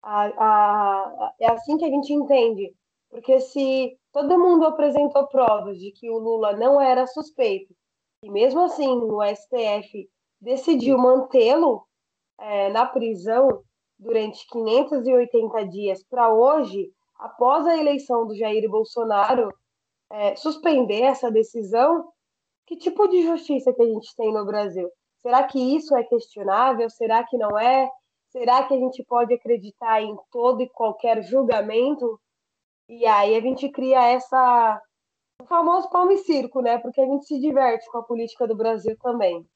A, 0.06 0.26
a, 0.36 1.32
é 1.40 1.50
assim 1.50 1.78
que 1.78 1.84
a 1.84 1.88
gente 1.88 2.12
entende, 2.12 2.74
porque 3.08 3.40
se 3.40 3.98
todo 4.12 4.38
mundo 4.38 4.66
apresentou 4.66 5.26
provas 5.28 5.78
de 5.78 5.92
que 5.92 6.10
o 6.10 6.18
Lula 6.18 6.54
não 6.54 6.78
era 6.78 7.06
suspeito, 7.06 7.74
e 8.22 8.30
mesmo 8.30 8.60
assim 8.60 8.86
o 8.86 9.22
STF 9.24 10.06
decidiu 10.38 10.98
mantê-lo 10.98 11.86
é, 12.38 12.68
na 12.68 12.84
prisão 12.84 13.62
durante 13.98 14.46
580 14.48 15.68
dias 15.68 16.04
para 16.04 16.30
hoje, 16.30 16.90
após 17.18 17.66
a 17.66 17.76
eleição 17.76 18.26
do 18.26 18.36
Jair 18.36 18.68
Bolsonaro, 18.68 19.48
é, 20.10 20.36
suspender 20.36 21.00
essa 21.00 21.30
decisão, 21.30 22.12
que 22.66 22.76
tipo 22.76 23.08
de 23.08 23.22
justiça 23.22 23.72
que 23.72 23.82
a 23.82 23.86
gente 23.86 24.14
tem 24.16 24.32
no 24.34 24.44
Brasil? 24.44 24.90
Será 25.22 25.44
que 25.44 25.58
isso 25.58 25.96
é 25.96 26.04
questionável? 26.04 26.90
Será 26.90 27.24
que 27.24 27.38
não 27.38 27.58
é? 27.58 27.88
Será 28.36 28.66
que 28.66 28.74
a 28.74 28.78
gente 28.78 29.00
pode 29.04 29.32
acreditar 29.32 30.02
em 30.02 30.16
todo 30.32 30.60
e 30.60 30.68
qualquer 30.68 31.22
julgamento? 31.22 32.20
E 32.88 33.06
aí 33.06 33.36
a 33.36 33.40
gente 33.40 33.68
cria 33.68 34.02
essa 34.10 34.82
o 35.40 35.46
famoso 35.46 35.88
palmo 35.88 36.10
e 36.10 36.18
circo, 36.18 36.60
né? 36.60 36.78
Porque 36.78 37.00
a 37.00 37.06
gente 37.06 37.26
se 37.26 37.38
diverte 37.38 37.88
com 37.90 37.98
a 37.98 38.02
política 38.02 38.46
do 38.46 38.56
Brasil 38.56 38.96
também. 39.00 39.46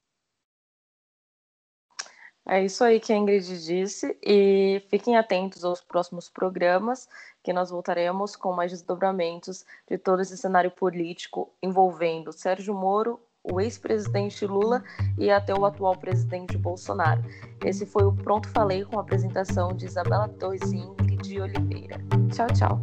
É 2.46 2.64
isso 2.64 2.82
aí 2.82 2.98
que 2.98 3.12
a 3.12 3.16
Ingrid 3.16 3.46
disse, 3.62 4.16
e 4.22 4.80
fiquem 4.88 5.16
atentos 5.16 5.64
aos 5.64 5.82
próximos 5.82 6.30
programas, 6.30 7.06
que 7.42 7.52
nós 7.52 7.70
voltaremos 7.70 8.36
com 8.36 8.52
mais 8.52 8.70
desdobramentos 8.70 9.66
de 9.86 9.98
todo 9.98 10.22
esse 10.22 10.36
cenário 10.36 10.70
político 10.70 11.52
envolvendo 11.62 12.32
Sérgio 12.32 12.72
Moro, 12.72 13.20
o 13.52 13.60
ex-presidente 13.60 14.46
Lula 14.46 14.82
e 15.16 15.30
até 15.30 15.54
o 15.54 15.64
atual 15.64 15.96
presidente 15.96 16.56
Bolsonaro. 16.56 17.22
Esse 17.64 17.86
foi 17.86 18.04
o 18.04 18.12
Pronto 18.12 18.48
Falei 18.48 18.84
com 18.84 18.98
a 18.98 19.02
apresentação 19.02 19.74
de 19.74 19.86
Isabela 19.86 20.28
Torres 20.28 20.70
e 20.72 20.76
Ingrid 20.76 21.40
Oliveira. 21.40 21.98
Tchau, 22.32 22.46
tchau. 22.48 22.80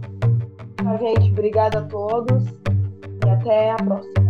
Tá, 0.78 0.98
gente, 0.98 1.32
obrigada 1.32 1.80
a 1.80 1.84
todos 1.84 2.44
e 3.26 3.30
até 3.30 3.72
a 3.72 3.76
próxima. 3.76 4.25